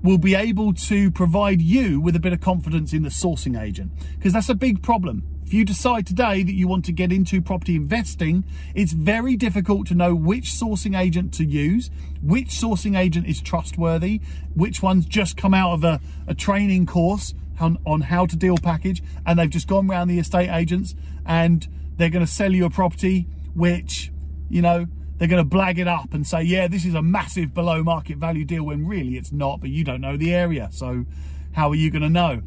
will 0.02 0.16
be 0.16 0.34
able 0.34 0.72
to 0.72 1.10
provide 1.10 1.60
you 1.60 2.00
with 2.00 2.16
a 2.16 2.20
bit 2.20 2.32
of 2.32 2.40
confidence 2.40 2.94
in 2.94 3.02
the 3.02 3.10
sourcing 3.10 3.60
agent 3.60 3.90
because 4.14 4.32
that's 4.32 4.48
a 4.48 4.54
big 4.54 4.82
problem. 4.82 5.22
If 5.44 5.52
you 5.52 5.64
decide 5.64 6.06
today 6.06 6.44
that 6.44 6.54
you 6.54 6.68
want 6.68 6.84
to 6.84 6.92
get 6.92 7.12
into 7.12 7.42
property 7.42 7.74
investing, 7.74 8.44
it's 8.74 8.92
very 8.92 9.36
difficult 9.36 9.88
to 9.88 9.94
know 9.94 10.14
which 10.14 10.44
sourcing 10.44 10.96
agent 10.98 11.34
to 11.34 11.44
use, 11.44 11.90
which 12.22 12.50
sourcing 12.50 12.96
agent 12.96 13.26
is 13.26 13.42
trustworthy, 13.42 14.20
which 14.54 14.80
one's 14.80 15.06
just 15.06 15.36
come 15.36 15.52
out 15.52 15.72
of 15.72 15.82
a, 15.82 16.00
a 16.28 16.34
training 16.34 16.86
course 16.86 17.34
on, 17.58 17.78
on 17.84 18.02
how 18.02 18.26
to 18.26 18.36
deal 18.36 18.56
package 18.56 19.02
and 19.26 19.38
they've 19.38 19.50
just 19.50 19.66
gone 19.66 19.90
around 19.90 20.06
the 20.06 20.20
estate 20.20 20.48
agents 20.50 20.94
and 21.26 21.66
they're 21.96 22.10
going 22.10 22.24
to 22.24 22.32
sell 22.32 22.52
you 22.52 22.64
a 22.64 22.70
property 22.70 23.26
which, 23.54 24.12
you 24.48 24.62
know, 24.62 24.86
they're 25.20 25.28
going 25.28 25.46
to 25.46 25.56
blag 25.56 25.76
it 25.76 25.86
up 25.86 26.14
and 26.14 26.26
say, 26.26 26.42
yeah, 26.42 26.66
this 26.66 26.86
is 26.86 26.94
a 26.94 27.02
massive 27.02 27.52
below 27.52 27.82
market 27.82 28.16
value 28.16 28.46
deal 28.46 28.64
when 28.64 28.86
really 28.86 29.18
it's 29.18 29.30
not, 29.30 29.60
but 29.60 29.68
you 29.68 29.84
don't 29.84 30.00
know 30.00 30.16
the 30.16 30.34
area. 30.34 30.70
So 30.72 31.04
how 31.52 31.68
are 31.68 31.74
you 31.74 31.90
going 31.90 32.00
to 32.00 32.08
know? 32.08 32.40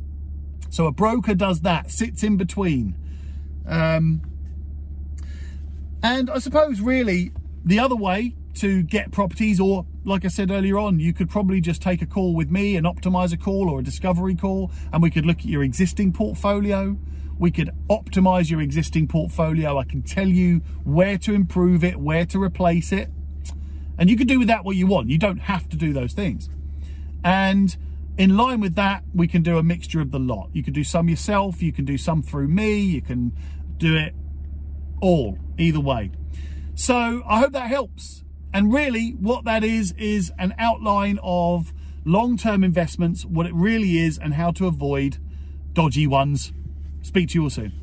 So 0.72 0.88
a 0.88 0.92
broker 0.92 1.36
does 1.36 1.62
that, 1.62 1.92
sits 1.92 2.24
in 2.24 2.36
between. 2.36 2.96
Um, 3.68 4.24
And 6.02 6.30
I 6.30 6.40
suppose 6.40 6.82
really 6.82 7.32
the 7.64 7.80
other 7.80 7.96
way 7.96 8.36
to 8.56 8.84
get 8.84 9.12
properties, 9.12 9.60
or 9.60 9.86
like 10.04 10.26
I 10.26 10.28
said 10.28 10.52
earlier 10.52 10.78
on, 10.78 11.00
you 11.00 11.14
could 11.14 11.30
probably 11.30 11.62
just 11.62 11.82
take 11.82 12.02
a 12.02 12.06
call 12.06 12.36
with 12.36 12.52
me, 12.52 12.76
an 12.76 12.86
optimizer 12.86 13.40
call 13.40 13.70
or 13.70 13.80
a 13.80 13.84
discovery 13.84 14.36
call, 14.36 14.72
and 14.92 15.02
we 15.02 15.10
could 15.10 15.26
look 15.26 15.40
at 15.40 15.46
your 15.46 15.64
existing 15.64 16.12
portfolio. 16.12 16.98
We 17.38 17.52
could 17.52 17.72
optimize 17.89 18.50
your 18.50 18.62
existing 18.62 19.08
portfolio. 19.08 19.78
I 19.78 19.84
can 19.84 20.02
tell 20.02 20.28
you 20.28 20.62
where 20.84 21.17
to 21.19 21.34
improve 21.34 21.84
it, 21.84 21.98
where 21.98 22.26
to 22.28 22.41
replace 22.41 22.91
it. 22.91 23.10
And 23.98 24.10
you 24.10 24.17
can 24.17 24.28
do 24.28 24.39
with 24.39 24.48
that 24.48 24.65
what 24.65 24.76
you 24.76 24.88
want. 24.88 25.10
You 25.10 25.17
don't 25.17 25.39
have 25.39 25.69
to 25.69 25.78
do 25.78 25.93
those 25.93 26.13
things. 26.13 26.50
And 27.24 27.76
in 28.17 28.38
line 28.38 28.60
with 28.60 28.76
that, 28.76 29.04
we 29.13 29.28
can 29.28 29.41
do 29.41 29.58
a 29.58 29.63
mixture 29.63 30.02
of 30.02 30.12
the 30.12 30.19
lot. 30.19 30.50
You 30.54 30.63
can 30.63 30.74
do 30.74 30.84
some 30.84 31.10
yourself, 31.10 31.62
you 31.62 31.72
can 31.72 31.86
do 31.86 31.98
some 31.98 32.22
through 32.22 32.48
me, 32.48 32.80
you 32.80 33.02
can 33.02 33.32
do 33.78 33.96
it 33.96 34.13
all, 35.02 35.38
either 35.58 35.80
way. 35.80 36.12
So 36.76 37.24
I 37.26 37.39
hope 37.39 37.52
that 37.54 37.67
helps. 37.67 38.24
And 38.54 38.72
really, 38.72 39.12
what 39.19 39.46
that 39.46 39.63
is, 39.63 39.93
is 39.98 40.32
an 40.38 40.54
outline 40.60 41.19
of 41.24 41.74
long 42.06 42.38
term 42.38 42.63
investments, 42.63 43.26
what 43.26 43.46
it 43.46 43.54
really 43.54 43.98
is, 43.98 44.17
and 44.17 44.36
how 44.36 44.52
to 44.52 44.67
avoid 44.67 45.17
dodgy 45.74 46.06
ones. 46.06 46.54
Speak 47.04 47.30
to 47.30 47.36
you 47.36 47.44
all 47.44 47.50
soon. 47.50 47.83